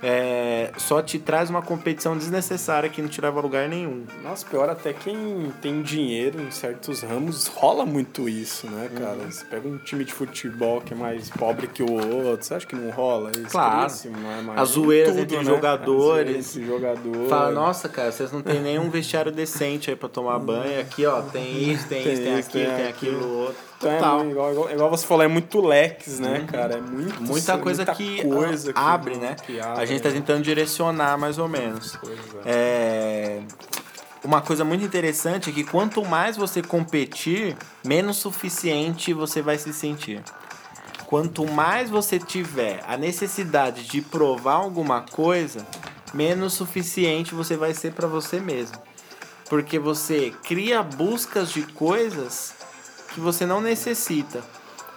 [0.05, 4.03] é, só te traz uma competição desnecessária que não te leva a lugar nenhum.
[4.21, 9.15] Nossa, pior até quem tem dinheiro em certos ramos, rola muito isso, né, cara?
[9.15, 9.31] Uhum.
[9.31, 12.67] Você pega um time de futebol que é mais pobre que o outro, você acha
[12.67, 13.49] que não rola isso?
[13.49, 13.87] Claro.
[13.87, 15.43] Isso, não é As zoeiras entre né?
[15.45, 16.53] jogadores.
[16.53, 17.29] Entre jogadores.
[17.29, 20.81] Fala, nossa, cara, vocês não tem nenhum vestiário decente aí pra tomar banho.
[20.81, 23.72] Aqui, ó, tem isso, tem, isso, tem isso, aquilo, tem tem aquilo, outro.
[23.83, 24.17] Então é Total.
[24.19, 26.75] muito- igual, igual, igual você falou, é muito leques, né, cara?
[26.77, 29.35] É muito, Muita coisa muita que coisa que- abre, né?
[29.45, 30.15] que a abre, gente tá né?
[30.15, 31.97] tentando direcionar mais ou menos.
[32.45, 33.41] É,
[34.23, 39.73] Uma coisa muito interessante é que quanto mais você competir, menos suficiente você vai se
[39.73, 40.23] sentir.
[41.07, 45.67] Quanto mais você tiver a necessidade de provar alguma coisa,
[46.13, 48.77] menos suficiente você vai ser para você mesmo.
[49.49, 52.53] Porque você cria buscas de coisas
[53.13, 54.43] que você não necessita.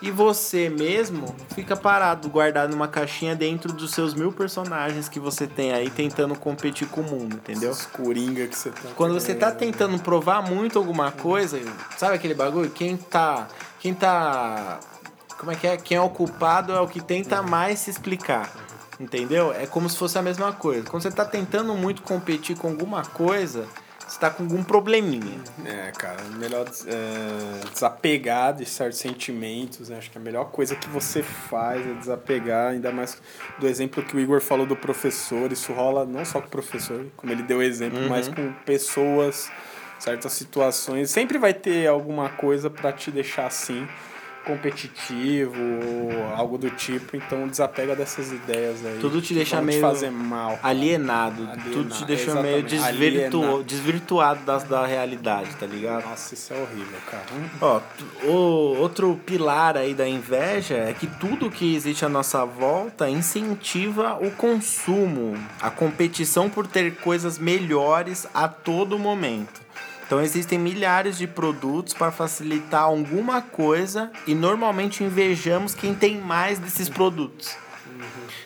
[0.01, 5.47] E você mesmo fica parado, guardado numa caixinha dentro dos seus mil personagens que você
[5.47, 7.71] tem aí tentando competir com o mundo, entendeu?
[7.71, 8.91] Esses coringa que você tá.
[8.95, 11.59] Quando você tá tentando provar muito alguma coisa,
[11.97, 12.69] sabe aquele bagulho?
[12.71, 13.49] Quem tá.
[13.81, 14.81] Quem tá.
[15.39, 15.77] Como é que é?
[15.79, 18.53] Quem é o culpado é o que tenta mais se explicar.
[19.01, 19.53] Entendeu?
[19.53, 20.89] É como se fosse a mesma coisa.
[20.89, 23.67] Quando você tá tentando muito competir com alguma coisa,
[24.07, 25.41] você tá com algum probleminha.
[25.65, 29.89] É, cara, melhor é, desapegar de certos sentimentos.
[29.89, 29.99] né?
[29.99, 33.21] Acho que a melhor coisa que você faz é desapegar, ainda mais
[33.59, 35.51] do exemplo que o Igor falou do professor.
[35.51, 38.09] Isso rola não só com o professor, como ele deu exemplo, Uhum.
[38.09, 39.51] mas com pessoas,
[39.99, 41.11] certas situações.
[41.11, 43.87] Sempre vai ter alguma coisa pra te deixar assim
[44.47, 45.57] competitivo
[46.37, 48.99] algo do tipo, então desapega dessas ideias aí.
[49.01, 50.59] Tudo te deixa meio fazer mal.
[50.63, 51.43] Alienado.
[51.43, 52.77] Alienado, Tudo te deixa meio exatamente.
[52.77, 53.43] desvirtu...
[53.43, 53.65] Alienado.
[53.65, 56.05] desvirtuado da, da realidade, tá ligado?
[56.09, 57.25] Nossa, isso é horrível, cara.
[57.61, 57.81] Ó,
[58.25, 64.17] o outro pilar aí da inveja é que tudo que existe à nossa volta incentiva
[64.21, 69.66] o consumo, a competição por ter coisas melhores a todo momento.
[70.07, 76.59] Então existem milhares de produtos para facilitar alguma coisa e normalmente invejamos quem tem mais
[76.61, 77.57] desses produtos.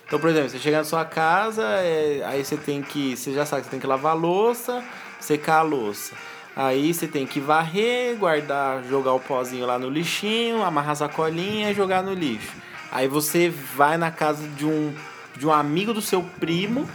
[0.06, 3.16] Então, por exemplo, você chega na sua casa, é, aí você tem que.
[3.16, 4.82] Você já sabe que você tem que lavar a louça,
[5.20, 6.14] secar a louça.
[6.56, 11.70] Aí você tem que varrer, guardar, jogar o pozinho lá no lixinho, amarrar a sacolinha
[11.70, 12.52] e jogar no lixo.
[12.90, 14.92] Aí você vai na casa de um,
[15.36, 16.88] de um amigo do seu primo,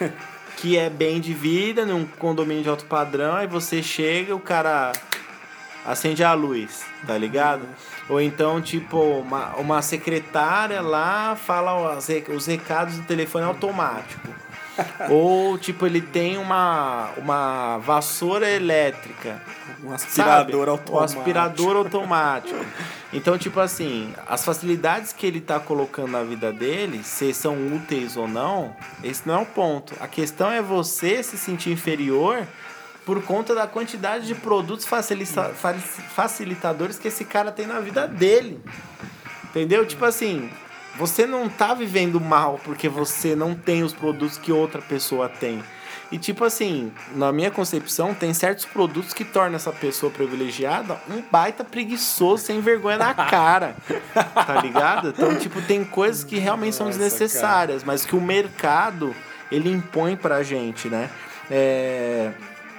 [0.60, 4.92] que é bem de vida, num condomínio de alto padrão, aí você chega, o cara
[5.86, 7.62] acende a luz, tá ligado?
[8.08, 14.28] Ou então, tipo, uma, uma secretária lá fala os os recados do telefone automático.
[15.10, 19.42] Ou, tipo, ele tem uma, uma vassoura elétrica.
[19.82, 20.42] Um sabe?
[20.42, 21.18] aspirador O automático.
[21.20, 22.64] aspirador automático.
[23.12, 28.16] Então, tipo assim, as facilidades que ele tá colocando na vida dele, se são úteis
[28.16, 29.94] ou não, esse não é o ponto.
[30.00, 32.46] A questão é você se sentir inferior
[33.06, 38.06] por conta da quantidade de produtos facilita- fa- facilitadores que esse cara tem na vida
[38.06, 38.60] dele.
[39.44, 39.86] Entendeu?
[39.86, 40.50] Tipo assim,
[40.96, 45.62] você não tá vivendo mal porque você não tem os produtos que outra pessoa tem.
[46.10, 51.22] E tipo assim, na minha concepção, tem certos produtos que tornam essa pessoa privilegiada um
[51.30, 53.76] baita preguiçoso sem vergonha na cara.
[54.14, 55.08] tá ligado?
[55.08, 59.14] Então, tipo, tem coisas que realmente são Nossa, desnecessárias, mas que o mercado
[59.52, 61.10] ele impõe pra gente, né?
[61.50, 62.30] É,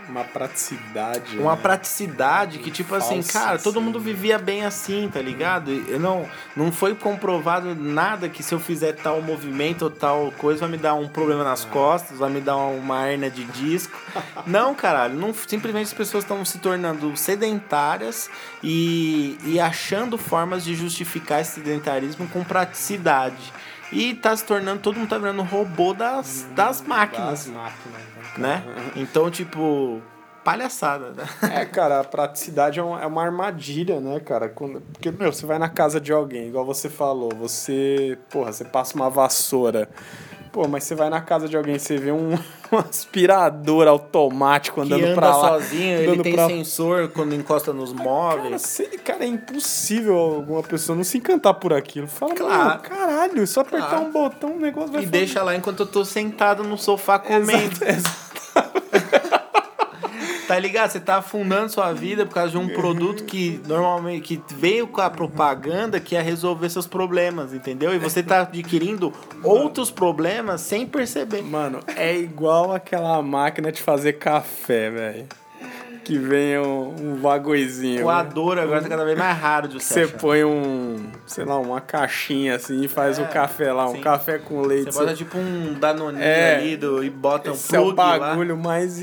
[0.10, 1.38] Uma praticidade.
[1.38, 1.62] uma né?
[1.62, 3.86] praticidade que, tipo assim, Falsa, cara, todo assim.
[3.86, 5.72] mundo vivia bem assim, tá ligado?
[5.72, 10.62] E não, não foi comprovado nada que se eu fizer tal movimento ou tal coisa
[10.62, 13.98] vai me dar um problema nas costas, vai me dar uma hernia de disco.
[14.46, 18.30] Não, caralho, não, simplesmente as pessoas estão se tornando sedentárias
[18.64, 23.54] e, e achando formas de justificar esse sedentarismo com praticidade.
[23.92, 28.38] E tá se tornando, todo mundo tá virando robô das, das máquinas, Das máquinas.
[28.38, 28.64] né?
[28.96, 30.02] Então, tipo,
[30.44, 31.26] palhaçada, né?
[31.62, 34.48] É, cara, a praticidade é uma, é uma armadilha, né, cara?
[34.50, 38.64] Quando, porque, meu, você vai na casa de alguém, igual você falou, você, porra, você
[38.66, 39.90] passa uma vassoura.
[40.52, 42.34] Pô, mas você vai na casa de alguém, você vê um,
[42.72, 45.50] um aspirador automático andando que anda pra lá.
[45.60, 48.62] sozinho, ele tem pra- sensor quando encosta nos Cara, móveis.
[48.62, 52.08] se- cara, é impossível alguma pessoa não se encantar por aquilo.
[52.08, 52.64] Fala, Claro.
[52.70, 54.06] mano, caralho, só apertar Claro.
[54.06, 57.52] um botão, o negócio vai E deixa lá enquanto eu tô sentado no sofá comendo.
[57.52, 58.29] Exato, exato.
[60.50, 60.90] Tá ligado?
[60.90, 65.00] Você tá afundando sua vida por causa de um produto que normalmente que veio com
[65.00, 67.94] a propaganda que ia resolver seus problemas, entendeu?
[67.94, 71.44] E você tá adquirindo outros problemas sem perceber.
[71.44, 75.28] Mano, é igual aquela máquina de fazer café, velho.
[76.04, 78.02] Que vem um, um bagulhozinho.
[78.02, 81.80] Coador agora tá cada vez mais raro de você Você põe um, sei lá, uma
[81.80, 84.02] caixinha assim e faz É, o café lá, um sim.
[84.02, 84.92] café com leite.
[84.92, 86.56] Você bota tipo um danoninho É.
[86.56, 88.18] ali do, e bota um Esse é o plug lá.
[88.18, 89.00] bagulho mais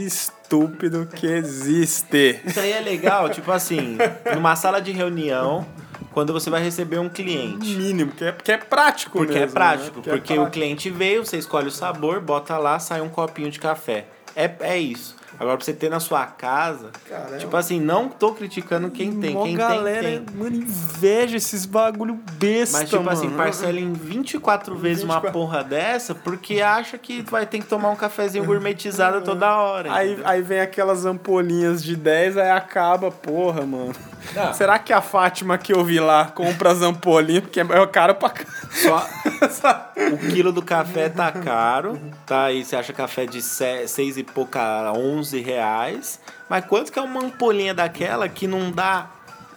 [0.46, 2.40] estúpido que existe.
[2.44, 3.98] Isso aí é legal, tipo assim,
[4.34, 5.66] numa sala de reunião,
[6.12, 7.74] quando você vai receber um cliente.
[7.74, 10.02] Mínimo, porque é, porque é prático Porque mesmo, é prático, né?
[10.04, 10.50] porque é o prático.
[10.52, 14.06] cliente veio, você escolhe o sabor, bota lá, sai um copinho de café.
[14.34, 15.15] É, é isso.
[15.38, 19.12] Agora, pra você ter na sua casa, Cara, é tipo assim, não tô criticando quem
[19.20, 19.34] tem.
[19.34, 20.36] Mó Quem galera, tem, tem.
[20.36, 23.16] mano, inveja esses bagulho besta, Mas, tipo mano.
[23.18, 25.32] assim, parcela em 24 vezes uma 24.
[25.38, 29.92] porra dessa, porque acha que vai ter que tomar um cafezinho gourmetizado toda hora.
[29.92, 30.28] Aí, entendeu?
[30.28, 33.94] aí vem aquelas ampolinhas de 10, aí acaba, porra, mano.
[34.34, 34.52] Não.
[34.54, 37.42] Será que a Fátima que eu vi lá compra as ampolinhas?
[37.42, 38.32] Porque é caro pra
[38.70, 39.06] Só
[40.12, 42.50] o quilo do café tá caro, tá?
[42.50, 44.92] E você acha café de 6 e pouca a
[45.26, 46.20] 11 reais.
[46.48, 49.10] Mas quanto que é uma ampolinha daquela que não dá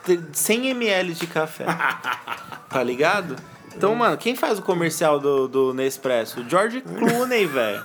[0.03, 1.65] te- 100 ml de café?
[2.69, 3.35] Tá ligado?
[3.75, 6.41] Então, mano, quem faz o comercial do, do Nespresso?
[6.41, 7.81] O George Clooney, velho.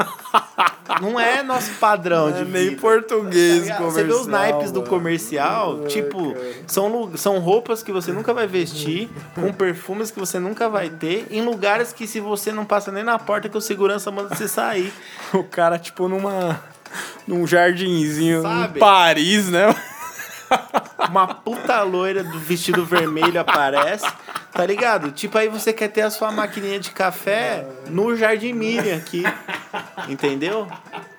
[1.01, 2.81] Não é nosso padrão de É nem vida.
[2.83, 4.91] português Tá Você vê os naipes do mano.
[4.91, 6.55] comercial, Ai, tipo, cara.
[6.67, 11.27] são, são roupas que você nunca vai vestir, com perfumes que você nunca vai ter,
[11.31, 14.47] em lugares que se você não passa nem na porta que o segurança manda você
[14.47, 14.93] sair.
[15.33, 16.61] O cara, tipo, numa...
[17.27, 18.79] Num jardinzinho Sabe?
[18.79, 19.75] em Paris, né?
[21.09, 24.07] Uma puta loira do vestido vermelho aparece,
[24.53, 25.11] tá ligado?
[25.11, 29.23] Tipo, aí você quer ter a sua maquininha de café no Jardim Miriam aqui,
[30.09, 30.67] entendeu?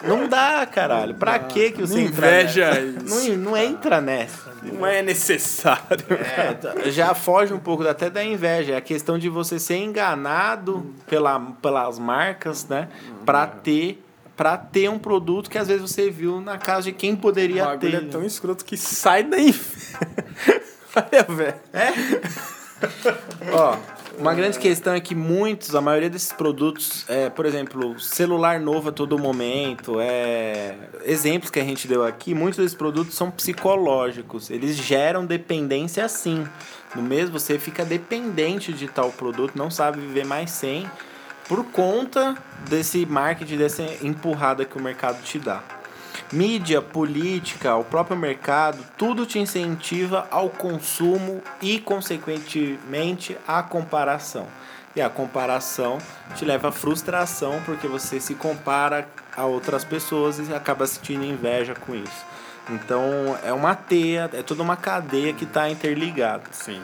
[0.04, 1.16] Não dá, caralho.
[1.16, 3.30] Pra que que você entra inveja nessa?
[3.30, 4.52] Não, não entra nessa.
[4.62, 6.06] Não é necessário.
[6.38, 8.74] É, tá- já foge um pouco até da inveja.
[8.74, 12.88] É a questão de você ser enganado pela, pelas marcas, né?
[13.26, 14.04] Pra ter,
[14.36, 17.66] pra ter um produto que às vezes você viu na casa de quem O poderia
[17.66, 18.06] bagulho ter.
[18.08, 20.00] é tão escroto que sai da inveja.
[20.96, 21.56] Olha, velho.
[23.52, 23.78] Ó,
[24.18, 28.90] uma grande questão é que muitos, a maioria desses produtos, é, por exemplo, celular novo
[28.90, 34.50] a todo momento, é, exemplos que a gente deu aqui, muitos desses produtos são psicológicos.
[34.50, 36.46] Eles geram dependência sim.
[36.96, 40.90] No mesmo, você fica dependente de tal produto, não sabe viver mais sem,
[41.48, 42.38] por conta
[42.70, 45.62] desse marketing, dessa empurrada que o mercado te dá.
[46.32, 54.48] Mídia, política, o próprio mercado, tudo te incentiva ao consumo e, consequentemente, à comparação.
[54.96, 55.98] E a comparação
[56.36, 61.76] te leva à frustração porque você se compara a outras pessoas e acaba sentindo inveja
[61.76, 62.26] com isso.
[62.70, 66.44] Então é uma teia, é toda uma cadeia que está interligada.
[66.52, 66.82] Sim.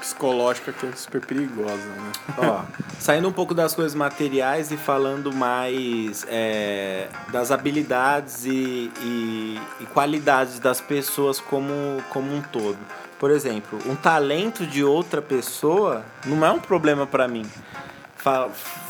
[0.00, 2.12] Psicológica que é super perigosa, né?
[2.38, 2.62] Ó,
[2.98, 9.86] saindo um pouco das coisas materiais e falando mais é, das habilidades e, e, e
[9.86, 12.78] qualidades das pessoas como, como um todo.
[13.18, 17.44] Por exemplo, um talento de outra pessoa não é um problema para mim.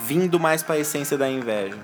[0.05, 1.79] Vindo mais para a essência da inveja.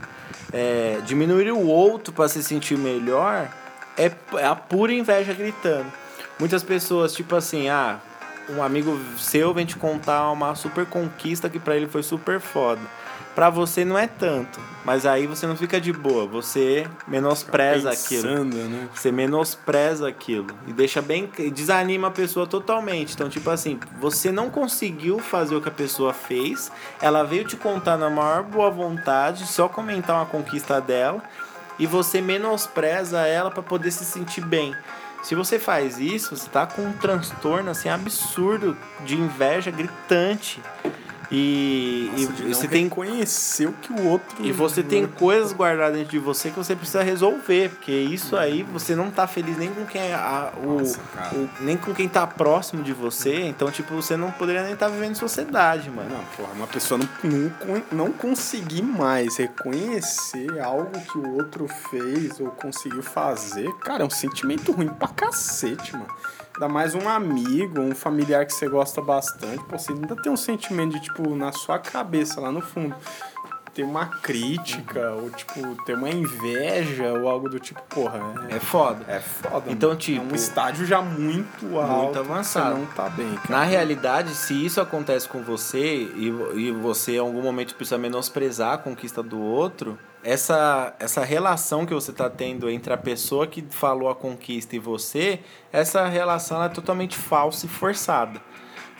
[0.53, 3.49] É, diminuir o outro para se sentir melhor
[3.97, 5.91] é, é a pura inveja gritando.
[6.39, 7.99] Muitas pessoas, tipo assim, ah,
[8.49, 12.81] um amigo seu vem te contar uma super conquista que pra ele foi super foda.
[13.35, 18.23] Pra você não é tanto, mas aí você não fica de boa, você menospreza aquilo.
[18.23, 18.89] Pensando, né?
[18.95, 21.31] Você menospreza aquilo e deixa bem.
[21.53, 23.13] desanima a pessoa totalmente.
[23.13, 27.57] Então, tipo assim, você não conseguiu fazer o que a pessoa fez, ela veio te
[27.57, 31.23] contar na maior boa vontade, só comentar uma conquista dela,
[31.79, 34.75] e você menospreza ela para poder se sentir bem.
[35.27, 40.63] Se você faz isso, você tá com um transtorno assim absurdo de inveja gritante.
[41.31, 44.45] E, Nossa, e você tem reconhecer o que o outro.
[44.45, 48.63] e você tem coisas guardadas dentro de você que você precisa resolver, porque isso aí
[48.63, 51.01] você não tá feliz nem com quem é a, o, Nossa,
[51.33, 54.89] o- nem com quem tá próximo de você, então tipo, você não poderia nem estar
[54.89, 56.11] vivendo em sociedade, mano.
[56.11, 62.39] Não, porra, uma pessoa não, não, não conseguir mais reconhecer algo que o outro fez
[62.41, 66.07] ou conseguiu fazer, cara, é um sentimento ruim pra cacete, mano.
[66.57, 70.37] Ainda mais um amigo, um familiar que você gosta bastante, pô, você ainda tem um
[70.37, 72.95] sentimento de, tipo, na sua cabeça, lá no fundo,
[73.75, 79.05] ter uma crítica, ou, tipo, ter uma inveja, ou algo do tipo, porra, É foda.
[79.07, 79.71] é, é foda.
[79.71, 80.01] Então, mano.
[80.01, 82.19] tipo, É um estágio já muito alto.
[82.19, 82.75] avançado.
[82.75, 83.49] Você não tá bem, cara.
[83.51, 88.73] Na realidade, se isso acontece com você e, e você em algum momento precisa menosprezar
[88.73, 93.65] a conquista do outro, essa, essa relação que você está tendo entre a pessoa que
[93.71, 95.39] falou a conquista e você,
[95.73, 98.43] essa relação ela é totalmente falsa e forçada.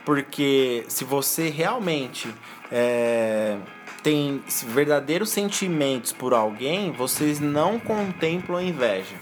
[0.05, 2.33] Porque se você realmente
[2.71, 3.57] é,
[4.05, 9.17] tem verdadeiros sentimentos por alguém, vocês não contemplam inveja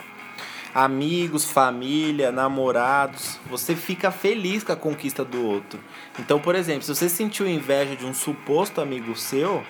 [0.75, 5.79] amigos, família, namorados, você fica feliz com a conquista do outro.
[6.19, 9.63] Então, por exemplo, se você sentiu inveja de um suposto amigo seu,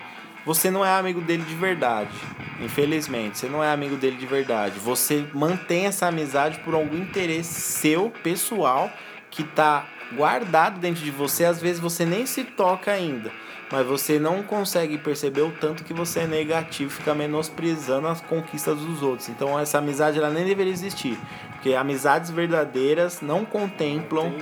[0.45, 2.13] você não é amigo dele de verdade.
[2.61, 4.79] Infelizmente, você não é amigo dele de verdade.
[4.79, 8.91] Você mantém essa amizade por algum interesse seu, pessoal,
[9.31, 13.33] que tá guardado dentro de você, às vezes você nem se toca ainda.
[13.73, 18.79] Mas você não consegue perceber o tanto que você é negativo, fica menosprezando as conquistas
[18.79, 19.29] dos outros.
[19.29, 21.19] Então essa amizade ela nem deveria existir.
[21.53, 24.33] Porque amizades verdadeiras não contemplam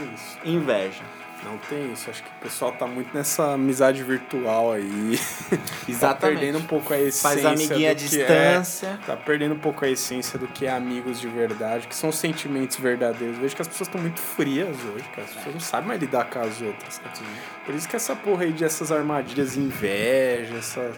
[0.44, 1.21] inveja.
[1.44, 2.08] Não tem isso.
[2.08, 5.18] Acho que o pessoal tá muito nessa amizade virtual aí.
[5.50, 6.38] tá Exatamente.
[6.38, 7.42] perdendo um pouco a essência.
[7.42, 8.86] Faz amiguinha à que distância.
[8.86, 12.12] É, tá perdendo um pouco a essência do que é amigos de verdade, que são
[12.12, 13.38] sentimentos verdadeiros.
[13.38, 15.26] Vejo que as pessoas estão muito frias hoje, cara.
[15.26, 17.00] As pessoas não sabem mais lidar com as outras.
[17.00, 17.10] Né?
[17.66, 20.96] Por isso que essa porra aí de essas armadilhas, inveja, essas,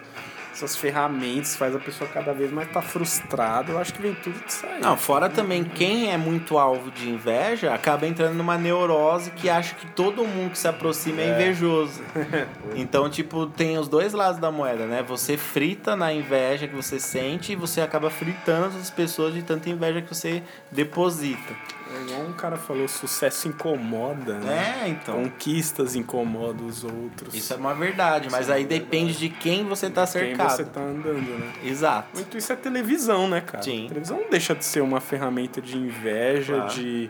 [0.55, 3.73] essas ferramentas faz a pessoa cada vez mais tá frustrada.
[3.73, 4.79] Eu acho que vem tudo disso aí.
[4.79, 9.75] Não, fora também quem é muito alvo de inveja acaba entrando numa neurose que acha
[9.75, 11.31] que todo mundo que se aproxima é, É.
[11.33, 12.01] invejoso.
[12.73, 15.03] então, tipo, tem os dois lados da moeda, né?
[15.05, 19.69] Você frita na inveja que você sente e você acaba fritando as pessoas de tanta
[19.69, 20.41] inveja que você
[20.71, 21.53] deposita.
[21.93, 24.81] É igual um cara falou, sucesso incomoda, né?
[24.85, 25.23] É, então.
[25.23, 27.33] Conquistas incomodam os outros.
[27.33, 30.49] Isso é uma verdade, mas aí depende de quem você tá Quem cercado.
[30.51, 31.53] você tá andando, né?
[31.63, 32.09] Exato.
[32.15, 33.63] Muito isso é televisão, né, cara?
[33.63, 33.85] Sim.
[33.85, 36.73] A televisão não deixa de ser uma ferramenta de inveja, Claro.
[36.73, 37.09] de,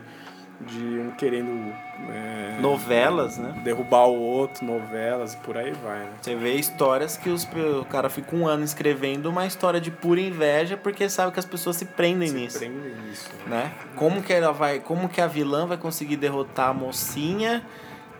[0.60, 1.74] de um querendo
[2.08, 3.54] é, Novelas, né?
[3.62, 6.10] derrubar o outro, novelas e por aí vai, né?
[6.20, 10.20] Você vê histórias que os, o cara fica um ano escrevendo uma história de pura
[10.20, 12.58] inveja porque sabe que as pessoas se prendem nisso.
[12.58, 13.30] Prende nisso.
[13.46, 13.64] né?
[13.64, 13.72] Né?
[13.94, 17.62] Como que ela vai, como que a vilã vai conseguir derrotar a mocinha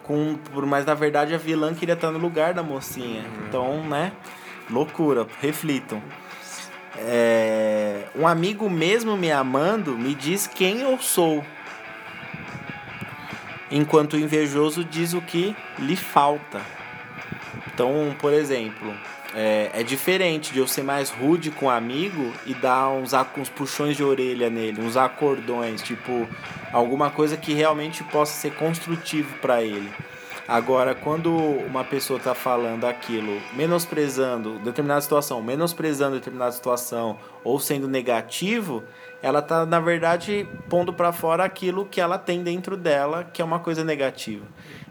[0.02, 3.24] com por mas na verdade a vilã queria estar no lugar da mocinha.
[3.48, 4.12] Então, né?
[4.70, 6.02] Loucura, reflitam.
[6.98, 11.44] É, um amigo mesmo me amando me diz quem eu sou.
[13.70, 16.60] Enquanto o invejoso diz o que lhe falta.
[17.72, 18.94] Então, por exemplo,
[19.34, 23.50] é, é diferente de eu ser mais rude com um amigo e dar uns, uns
[23.50, 26.26] puxões de orelha nele, uns acordões, tipo,
[26.72, 29.92] alguma coisa que realmente possa ser construtivo para ele.
[30.48, 37.88] Agora, quando uma pessoa tá falando aquilo, menosprezando determinada situação, menosprezando determinada situação ou sendo
[37.88, 38.84] negativo,
[39.26, 43.44] ela tá na verdade pondo para fora aquilo que ela tem dentro dela, que é
[43.44, 44.46] uma coisa negativa.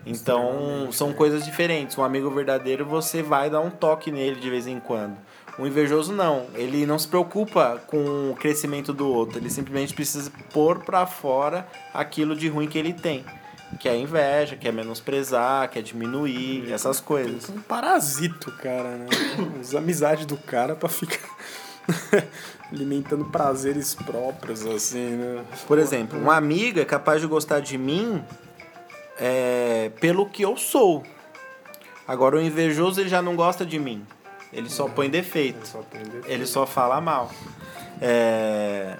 [0.05, 1.97] Então, são coisas diferentes.
[1.97, 5.15] Um amigo verdadeiro, você vai dar um toque nele de vez em quando.
[5.57, 10.29] Um invejoso não, ele não se preocupa com o crescimento do outro, ele simplesmente precisa
[10.51, 13.23] pôr para fora aquilo de ruim que ele tem.
[13.79, 17.49] Que é inveja, quer menosprezar, quer diminuir, essas coisas.
[17.49, 19.07] Um parasito, cara, né?
[19.61, 21.25] Usa a amizade do cara pra ficar
[22.71, 25.45] alimentando prazeres próprios, assim, né?
[25.67, 28.23] Por exemplo, um amigo é capaz de gostar de mim
[29.19, 31.03] é, pelo que eu sou.
[32.07, 34.05] Agora, o invejoso ele já não gosta de mim.
[34.53, 35.67] Ele só põe defeito.
[35.67, 36.29] Só tem defeito.
[36.29, 37.31] Ele só fala mal.
[38.01, 38.97] É,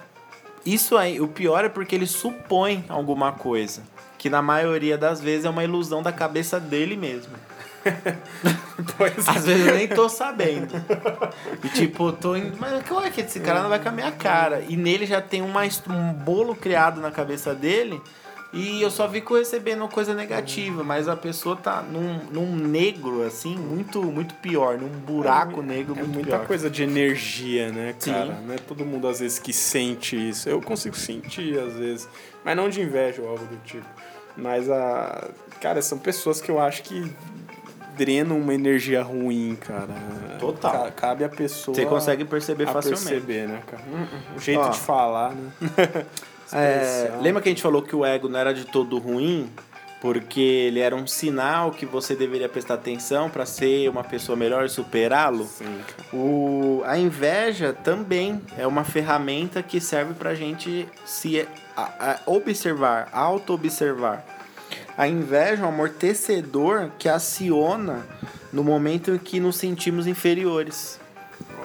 [0.64, 3.82] Isso aí, o pior é porque ele supõe alguma coisa.
[4.18, 7.32] Que na maioria das vezes é uma ilusão da cabeça dele mesmo.
[8.96, 10.74] Pois Às vezes eu nem tô sabendo.
[11.64, 12.56] E tipo, tô indo.
[12.58, 14.62] Mas como é que esse cara não vai com a minha cara?
[14.68, 18.00] E nele já tem uma, um bolo criado na cabeça dele.
[18.52, 23.56] E eu só fico recebendo coisa negativa, mas a pessoa tá num, num negro, assim,
[23.56, 26.46] muito, muito pior, num buraco negro É muito muita pior.
[26.46, 28.12] coisa de energia, né, Sim.
[28.12, 28.40] cara?
[28.46, 30.48] Não é todo mundo, às vezes, que sente isso.
[30.48, 32.08] Eu consigo sentir, às vezes.
[32.44, 33.86] Mas não de inveja ou algo do tipo.
[34.36, 35.28] Mas, a...
[35.60, 37.12] cara, são pessoas que eu acho que
[37.96, 39.88] drenam uma energia ruim, cara.
[40.38, 40.72] Total.
[40.72, 41.74] Ca- Cabe a pessoa...
[41.74, 43.04] Você consegue perceber facilmente.
[43.04, 43.82] perceber, né, cara?
[44.36, 44.68] O jeito Ó.
[44.68, 45.50] de falar, né?
[46.52, 49.50] É, lembra que a gente falou que o ego não era de todo ruim?
[50.00, 54.64] Porque ele era um sinal que você deveria prestar atenção para ser uma pessoa melhor
[54.64, 55.48] e superá-lo?
[56.12, 61.48] O, a inveja também é uma ferramenta que serve pra gente se
[62.24, 64.24] observar, auto-observar.
[64.96, 68.06] A inveja é um amortecedor que aciona
[68.52, 70.98] no momento em que nos sentimos inferiores.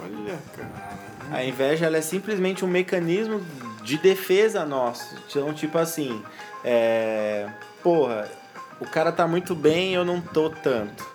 [0.04, 1.00] Olha, cara.
[1.32, 3.42] A inveja é simplesmente um mecanismo
[3.84, 5.16] de defesa nosso.
[5.30, 6.22] Então, tipo assim,
[6.64, 7.48] é...
[7.82, 8.30] porra,
[8.82, 11.08] o cara tá muito bem, eu não tô tanto.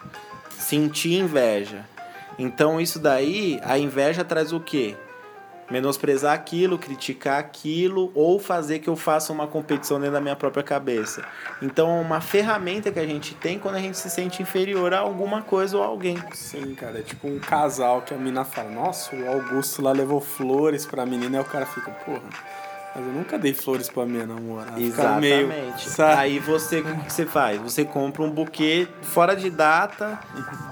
[0.58, 1.84] Sentir inveja.
[2.38, 4.96] Então, isso daí, a inveja traz o quê?
[5.70, 10.62] Menosprezar aquilo, criticar aquilo ou fazer que eu faça uma competição dentro da minha própria
[10.62, 11.24] cabeça.
[11.60, 15.00] Então, é uma ferramenta que a gente tem quando a gente se sente inferior a
[15.00, 16.16] alguma coisa ou alguém.
[16.32, 20.20] Sim, cara, é tipo um casal que a mina fala, nossa, o Augusto lá levou
[20.20, 22.22] flores pra menina, e o cara fica, porra,
[22.96, 24.72] mas eu nunca dei flores pra minha namorada.
[24.72, 25.88] Meio, Exatamente.
[25.90, 26.20] sabe?
[26.20, 27.60] Aí você, o que você faz?
[27.60, 30.18] Você compra um buquê fora de data.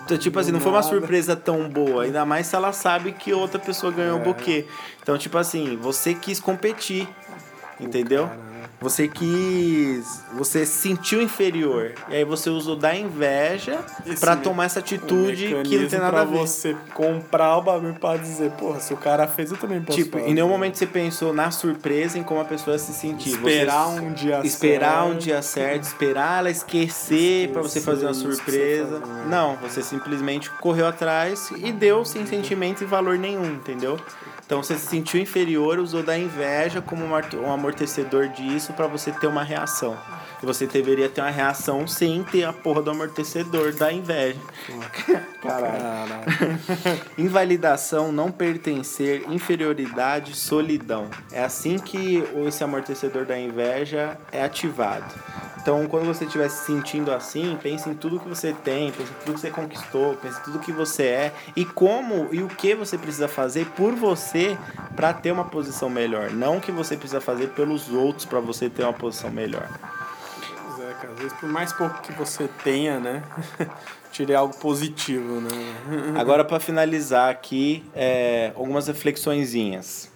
[0.05, 2.05] Então, Tipo assim, não foi uma surpresa tão boa.
[2.05, 4.25] Ainda mais se ela sabe que outra pessoa ganhou o É.
[4.25, 4.67] buquê.
[5.03, 7.09] Então, tipo assim, você quis competir.
[7.81, 8.27] Entendeu?
[8.29, 8.54] cara, né?
[8.85, 10.23] Você quis.
[10.35, 11.93] Você se sentiu inferior.
[12.11, 16.21] E aí você usou da inveja me- tomar essa Um atitude que não tem nada
[16.21, 16.37] a ver.
[16.37, 20.19] você comprar o bagulho pra dizer, porra, se o cara fez, eu também posso Tipo,
[20.19, 20.31] fazer.
[20.31, 23.31] em nenhum momento você pensou na surpresa em como a pessoa se sentir.
[23.31, 25.23] Esperar Você- um dia Esperar um certo.
[25.23, 28.99] dia certo, esperar ela esquecer pra você fazer uma surpresa.
[29.01, 29.29] você?
[29.31, 33.99] Não, você simplesmente correu atrás e deu sem sentimento e valor nenhum, entendeu?
[34.47, 39.11] Então você se sentiu inferior, usou da inveja como um amorte- amortecedor disso pra você
[39.11, 39.97] ter uma reação.
[40.43, 44.39] Você deveria ter uma reação sem ter a porra do amortecedor da inveja.
[45.41, 45.81] Caralho.
[45.81, 46.25] Caralho.
[47.17, 51.09] Invalidação, não pertencer, inferioridade, solidão.
[51.33, 55.15] É assim que esse amortecedor da inveja é ativado.
[55.65, 59.15] Então, quando você estiver se sentindo assim, pense em tudo que você tem, pense em
[59.25, 62.75] tudo que você conquistou, pense em tudo que você é e como e o que
[62.75, 64.59] você precisa fazer por você
[64.95, 68.69] para ter uma posição melhor, não o que você precisa fazer pelos outros para você
[68.69, 69.67] ter uma posição melhor.
[71.15, 73.23] Às vezes por mais pouco que você tenha, né,
[74.11, 75.49] tire algo positivo, né.
[76.19, 80.11] Agora, para finalizar aqui, é, algumas reflexõezinhas.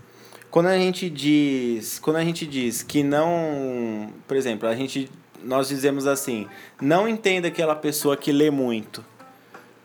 [0.51, 5.09] Quando a gente diz, quando a gente diz que não, por exemplo, a gente
[5.45, 6.49] nós dizemos assim,
[6.81, 9.05] não entenda aquela pessoa que lê muito.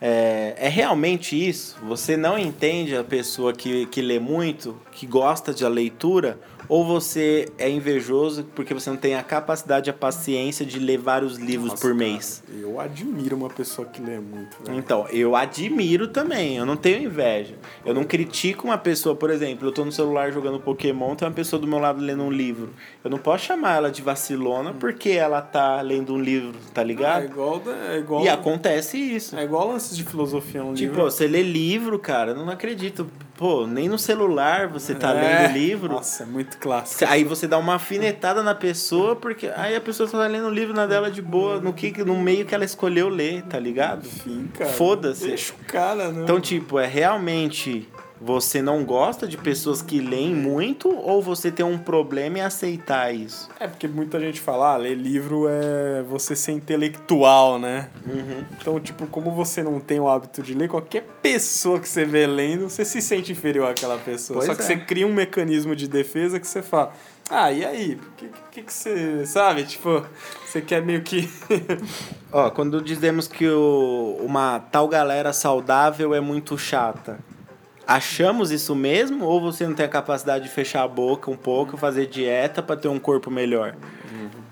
[0.01, 1.77] É, é realmente isso?
[1.83, 6.39] Você não entende a pessoa que, que lê muito, que gosta de a leitura,
[6.69, 11.37] ou você é invejoso porque você não tem a capacidade, a paciência de ler vários
[11.37, 12.43] livros Nossa, por cara, mês?
[12.61, 14.77] Eu admiro uma pessoa que lê muito, velho.
[14.77, 17.55] Então, eu admiro também, eu não tenho inveja.
[17.85, 21.33] Eu não critico uma pessoa, por exemplo, eu tô no celular jogando Pokémon, tem uma
[21.33, 22.69] pessoa do meu lado lendo um livro.
[23.03, 26.85] Eu não posso chamar ela de vacilona porque ela tá lendo um livro, tá É
[26.85, 27.25] ligado?
[27.25, 27.61] igual,
[27.91, 29.35] é igual, E acontece isso.
[29.35, 31.03] é igual lances de filosofia, um Tipo, livro.
[31.11, 33.09] você lê livro, cara, eu não acredito.
[33.43, 35.41] Pô, nem no celular você tá É.
[35.41, 35.91] lendo livro.
[35.91, 37.03] Nossa, é muito clássico.
[37.11, 40.73] Aí você dá uma afinetada na pessoa, porque aí a pessoa tá lendo um livro
[40.73, 44.05] na dela de boa, no, que, no meio que ela escolheu ler, tá ligado?
[44.07, 44.69] Enfim, cara.
[44.71, 45.27] Foda-se.
[45.27, 46.23] Deixa o cara, né?
[46.23, 47.85] Então, tipo, é realmente
[48.23, 53.13] você não gosta de pessoas que leem muito ou você tem um problema em aceitar
[53.13, 53.49] isso?
[53.59, 57.89] É porque muita gente fala, ah, ler livro é você ser intelectual, né?
[58.07, 58.43] Uhum.
[58.59, 62.25] Então, tipo, como você não tem o hábito de ler, qualquer pessoa que você vê
[62.25, 64.37] lendo, você se sente inferior àquela pessoa.
[64.39, 64.65] Pois Só que é.
[64.65, 66.93] você cria um mecanismo de defesa que você fala,
[67.29, 67.95] ah, e aí?
[67.95, 69.25] O que, que, que você.
[69.25, 69.63] Sabe?
[69.63, 70.05] Tipo,
[70.45, 71.29] você quer meio que.
[72.31, 77.19] Ó, quando dizemos que o- uma tal galera saudável é muito chata,
[77.87, 81.77] achamos isso mesmo ou você não tem a capacidade de fechar a boca um pouco,
[81.77, 83.75] fazer dieta pra ter um corpo melhor?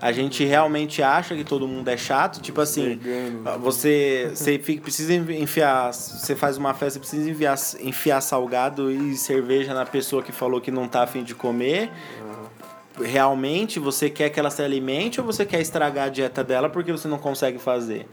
[0.00, 3.60] A gente realmente acha que todo mundo é chato, tipo assim, Vegano.
[3.60, 9.72] você, você fica, precisa enfiar, você faz uma festa, precisa enfiar, enfiar salgado e cerveja
[9.72, 11.88] na pessoa que falou que não tá afim de comer.
[13.00, 16.90] Realmente você quer que ela se alimente ou você quer estragar a dieta dela porque
[16.90, 18.08] você não consegue fazer?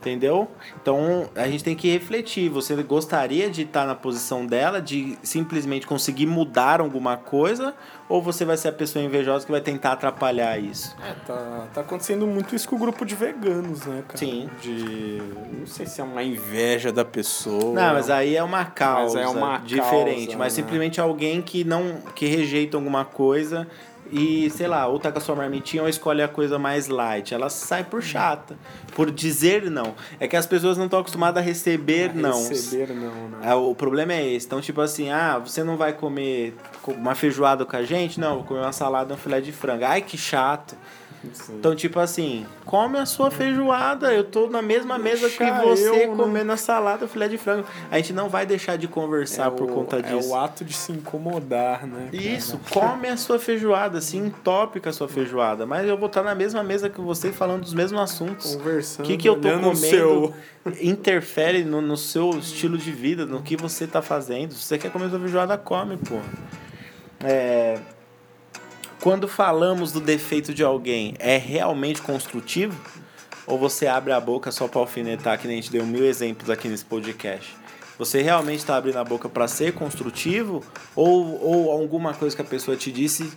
[0.00, 0.48] Entendeu?
[0.80, 2.48] Então a gente tem que refletir.
[2.48, 7.74] Você gostaria de estar na posição dela, de simplesmente conseguir mudar alguma coisa?
[8.08, 10.96] Ou você vai ser a pessoa invejosa que vai tentar atrapalhar isso?
[11.06, 14.18] É, tá, tá acontecendo muito isso com o grupo de veganos, né, cara?
[14.18, 14.48] Sim.
[14.62, 15.22] De.
[15.52, 17.74] Não sei se é uma inveja da pessoa.
[17.74, 20.28] Não, mas aí é uma causa é uma diferente.
[20.28, 20.62] causa, mas né?
[20.62, 21.98] simplesmente alguém que não.
[22.14, 23.68] que rejeita alguma coisa
[24.12, 27.32] e, sei lá, ou tá com a sua marmitinha ou escolhe a coisa mais light.
[27.34, 28.56] Ela sai por chata.
[28.94, 29.94] Por dizer não.
[30.18, 32.48] É que as pessoas não estão acostumadas a receber não.
[32.48, 33.38] Receber não, né?
[33.42, 34.46] É, o problema é esse.
[34.46, 38.18] Então, tipo assim, ah, você não vai comer co- uma feijoada com a gente?
[38.20, 39.84] Não, vou comer uma salada e um filé de frango.
[39.84, 40.76] Ai, que chato.
[41.34, 41.56] Sim.
[41.58, 44.12] Então, tipo assim, come a sua feijoada.
[44.12, 46.16] Eu tô na mesma mesa que você eu, né?
[46.16, 47.66] comendo a salada, filé de frango.
[47.90, 50.30] A gente não vai deixar de conversar É por o- conta É disso.
[50.30, 52.08] o ato de se incomodar, né?
[52.10, 52.16] cara?
[52.22, 55.66] Isso, come a sua feijoada, se entope com a sua feijoada.
[55.66, 58.56] Mas eu vou estar na mesma mesa que você falando dos mesmos assuntos.
[58.56, 59.04] Conversando.
[59.04, 60.34] O que, que eu tô comendo seu-
[60.80, 64.52] interfere no, no seu estilo de vida, no que você tá fazendo.
[64.54, 66.16] Se você quer comer sua feijoada, come, pô.
[67.22, 67.78] É,
[69.00, 72.78] quando falamos do defeito de alguém, é realmente construtivo?
[73.46, 76.48] Ou você abre a boca só pra alfinetar, que nem a gente deu mil exemplos
[76.50, 77.56] aqui nesse podcast?
[77.98, 80.62] Você realmente está abrindo a boca para ser construtivo?
[80.94, 83.30] Ou, ou alguma coisa que a pessoa te disse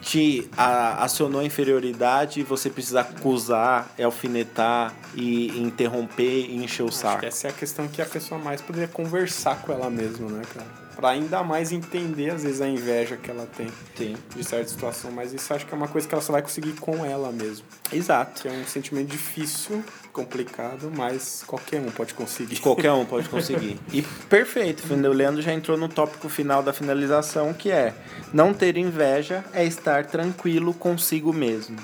[0.00, 6.88] te a- acionou a inferioridade e você precisa acusar, alfinetar e interromper e encher o
[6.88, 7.20] Acho saco?
[7.20, 10.42] que essa é a questão que a pessoa mais poderia conversar com ela mesma, né,
[10.54, 10.87] cara?
[10.98, 14.16] Pra ainda mais entender, às vezes, a inveja que ela tem Sim.
[14.34, 15.12] de certa situação.
[15.12, 17.64] Mas isso acho que é uma coisa que ela só vai conseguir com ela mesmo.
[17.92, 18.42] Exato.
[18.42, 22.58] Que é um sentimento difícil, complicado, mas qualquer um pode conseguir.
[22.58, 23.78] Qualquer um pode conseguir.
[23.92, 27.94] E perfeito, o Leandro já entrou no tópico final da finalização, que é
[28.32, 31.76] não ter inveja é estar tranquilo consigo mesmo.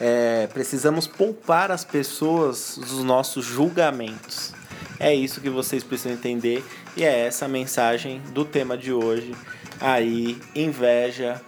[0.00, 4.53] É, precisamos poupar as pessoas dos nossos julgamentos.
[4.98, 6.64] É isso que vocês precisam entender
[6.96, 9.34] e é essa a mensagem do tema de hoje.
[9.80, 11.40] Aí, inveja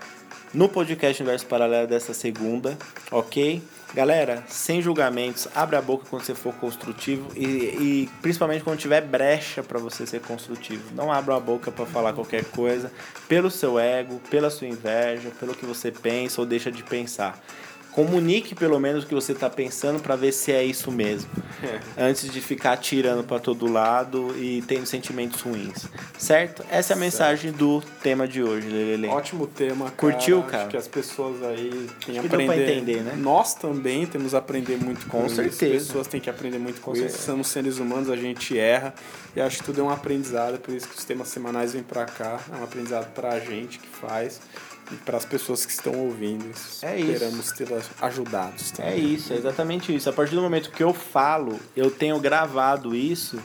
[0.52, 2.76] no podcast Universo Paralelo dessa segunda,
[3.10, 3.62] ok?
[3.94, 9.00] Galera, sem julgamentos, abre a boca quando você for construtivo e, e principalmente quando tiver
[9.00, 10.82] brecha para você ser construtivo.
[10.94, 12.90] Não abra a boca para falar qualquer coisa
[13.28, 17.40] pelo seu ego, pela sua inveja, pelo que você pensa ou deixa de pensar.
[17.96, 21.30] Comunique pelo menos o que você está pensando para ver se é isso mesmo.
[21.96, 25.86] Antes de ficar atirando para todo lado e tendo sentimentos ruins.
[26.18, 26.62] Certo?
[26.70, 29.06] Essa é a mensagem do tema de hoje, Lelele.
[29.08, 29.96] Ótimo tema, cara.
[29.96, 30.68] Curtiu, Acho cara?
[30.68, 32.70] que as pessoas aí têm Acho a que aprender.
[32.76, 33.14] entender, né?
[33.16, 35.36] Nós também temos a aprender muito com, Com isso.
[35.36, 35.76] certeza.
[35.76, 37.04] As pessoas têm que aprender muito com, Com isso.
[37.04, 37.24] certeza.
[37.24, 38.94] Somos seres humanos, a gente erra.
[39.34, 42.04] E acho que tudo é um aprendizado, por isso que os temas semanais vêm pra
[42.04, 42.40] cá.
[42.52, 44.38] É um aprendizado pra gente que faz
[44.90, 46.44] e para as pessoas que estão ouvindo.
[46.82, 47.12] É isso.
[47.12, 48.72] Esperamos tê-las ajudados.
[48.78, 50.08] É isso, é exatamente isso.
[50.08, 53.38] A partir do momento que eu falo, eu tenho gravado isso,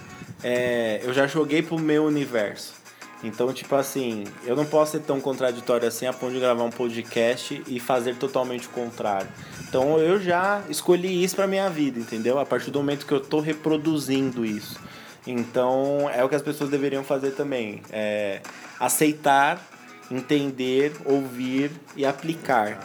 [0.44, 2.82] é, eu já joguei pro meu universo.
[3.24, 6.72] Então, tipo assim, eu não posso ser tão contraditório assim a ponto de gravar um
[6.72, 9.28] podcast e fazer totalmente o contrário.
[9.68, 12.39] Então, eu já escolhi isso pra minha vida, entendeu?
[12.39, 14.80] A partir do momento que eu tô reproduzindo isso.
[15.26, 17.82] Então, é o que as pessoas deveriam fazer também.
[17.92, 18.42] É
[18.80, 19.64] aceitar,
[20.12, 22.80] entender, ouvir e aplicar.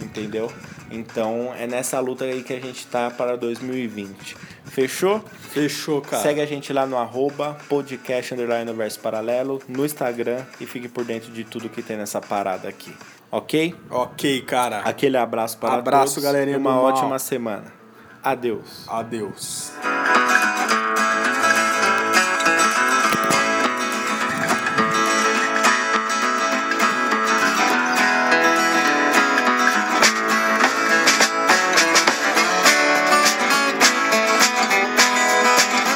[0.00, 0.50] Entendeu?
[0.90, 4.36] Então, é nessa luta aí que a gente tá para 2020.
[4.64, 5.22] Fechou?
[5.50, 6.22] Fechou, cara.
[6.22, 11.04] Segue a gente lá no arroba podcast underline universo paralelo no Instagram e fique por
[11.04, 12.92] dentro de tudo que tem nessa parada aqui.
[13.30, 13.74] Ok?
[13.88, 14.78] Ok, cara.
[14.80, 17.72] Aquele abraço para Abraço, todos galerinha e uma ótima semana.
[18.22, 18.88] Adeus.
[18.88, 19.72] Adeus.